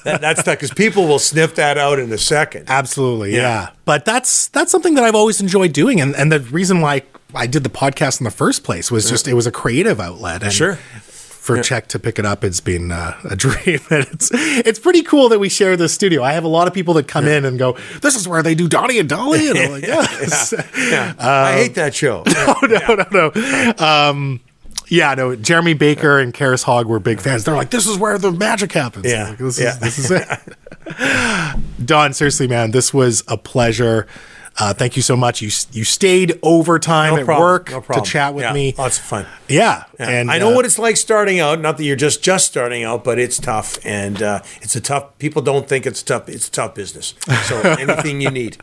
[0.05, 2.65] that, that's tough because people will sniff that out in a second.
[2.69, 3.41] Absolutely, Yeah.
[3.43, 3.69] yeah.
[3.85, 7.03] But that's that's something that I've always enjoyed doing, and and the reason why
[7.35, 10.43] I did the podcast in the first place was just it was a creative outlet.
[10.43, 10.79] And Sure.
[11.41, 13.81] For CHEK to pick it up, it's been uh, a dream.
[13.91, 16.23] And it's it's pretty cool that we share this studio.
[16.23, 18.55] I have a lot of people that come in and go, "This is where they
[18.55, 22.25] do Donnie and Dhali," and I'm like, "Yes." Yeah, I hate that show.
[22.27, 23.85] no, no, no, no.
[23.85, 24.41] Um,
[24.89, 25.35] yeah, no.
[25.35, 27.45] Jeremy Baker and Karis Hogg were big fans.
[27.45, 29.71] They're like, "This is where the magic happens." Yeah, like, this yeah.
[29.71, 30.27] is this is it.
[31.87, 34.07] Don, seriously, man, this was a pleasure.
[34.59, 35.41] Uh, thank you so much.
[35.41, 37.43] You you stayed overtime No at problem.
[37.49, 38.75] work no to chat with Yeah, me.
[38.77, 39.27] Lots of fun.
[39.49, 40.09] Yeah, Yeah.
[40.09, 41.61] and I know uh, what it's like starting out.
[41.61, 45.17] Not that you're just just starting out, but it's tough, and uh, it's a tough.
[45.19, 46.29] People don't think it's tough.
[46.29, 47.15] It's a tough business.
[47.45, 48.59] So anything you need.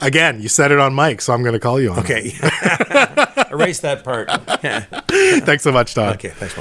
[0.00, 0.40] again.
[0.40, 1.98] You said it on mic, so I'm going to call you on.
[1.98, 2.04] it.
[2.04, 2.32] Okay.
[3.50, 4.28] Erase that part.
[5.44, 6.14] Thanks so much, Don.
[6.14, 6.30] okay.
[6.30, 6.54] Thanks.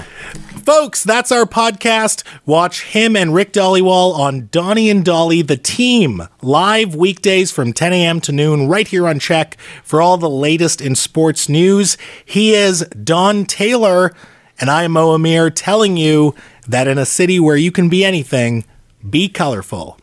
[0.63, 2.24] Folks, that's our podcast.
[2.45, 7.91] Watch him and Rick Dhaliwal on Donnie and Dhali, the team, live weekdays from 10
[7.93, 8.21] a.m.
[8.21, 11.97] to noon, right here on CHEK for all the latest in sports news.
[12.26, 14.13] He is Don Taylor,
[14.59, 16.34] and I am Mo Amir telling you
[16.67, 18.63] that in a city where you can be anything,
[19.09, 19.99] be colorful.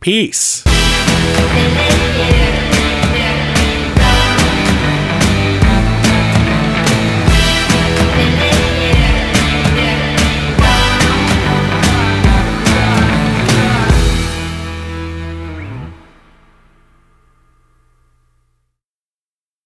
[0.00, 0.64] Peace.